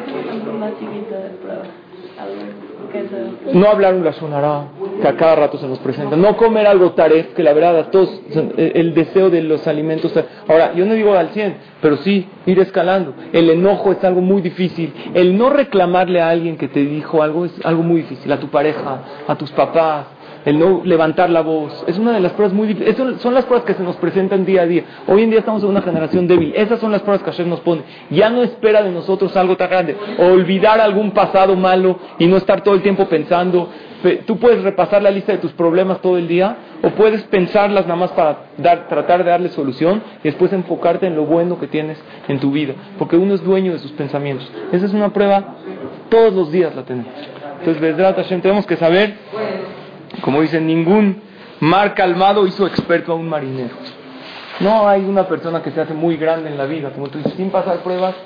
[3.53, 4.65] No hablar un sonará
[5.01, 6.17] que a cada rato se nos presenta.
[6.17, 8.21] No comer algo taref, que la verdad a todos,
[8.57, 10.13] el deseo de los alimentos.
[10.49, 13.15] Ahora, yo no digo al 100, pero sí ir escalando.
[13.33, 14.93] El enojo es algo muy difícil.
[15.15, 18.31] El no reclamarle a alguien que te dijo algo es algo muy difícil.
[18.33, 20.07] A tu pareja, a tus papás,
[20.49, 21.85] el no levantar la voz.
[21.87, 23.21] Es una de las pruebas muy difíciles.
[23.21, 24.83] Son las pruebas que se nos presentan día a día.
[25.07, 26.55] Hoy en día estamos en una generación débil.
[26.57, 27.83] Esas son las pruebas que Hashem nos pone.
[28.09, 29.95] Ya no espera de nosotros algo tan grande.
[30.19, 33.69] olvidar algún pasado malo y no estar todo el tiempo pensando.
[34.27, 37.97] Tú puedes repasar la lista de tus problemas todo el día o puedes pensarlas nada
[37.97, 42.03] más para dar, tratar de darle solución y después enfocarte en lo bueno que tienes
[42.27, 42.73] en tu vida.
[42.99, 44.51] Porque uno es dueño de sus pensamientos.
[44.73, 45.57] Esa es una prueba,
[46.09, 47.13] todos los días la tenemos.
[47.61, 49.15] Entonces, Hashem, tenemos que saber
[50.21, 51.23] como dicen, ningún
[51.61, 53.75] mar calmado hizo experto a un marinero.
[54.61, 57.35] No hay una persona que se hace muy grande en la vida, como tú dices,
[57.35, 58.17] sin pasar pruebas,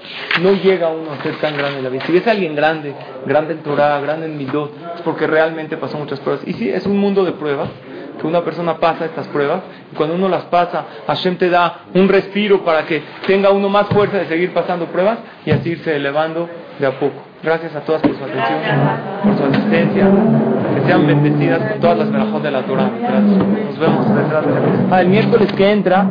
[0.41, 2.05] no llega uno a ser tan grande en la vida.
[2.07, 2.95] Si ves alguien grande,
[3.27, 6.43] grande en Torah, grande en Midot, es porque realmente pasó muchas pruebas.
[6.47, 7.69] Y sí, es un mundo de pruebas,
[8.19, 9.61] que una persona pasa estas pruebas,
[9.93, 13.89] y cuando uno las pasa, Hashem te da un respiro para que tenga uno más
[13.89, 17.21] fuerza de seguir pasando pruebas y así irse elevando de a poco.
[17.43, 18.59] Gracias a todas por su atención,
[19.25, 20.11] por su asistencia.
[20.87, 22.91] Sean bendecidas todas las verajos de la Torah.
[22.91, 26.07] Nos vemos detrás de la Ah, el miércoles que entra.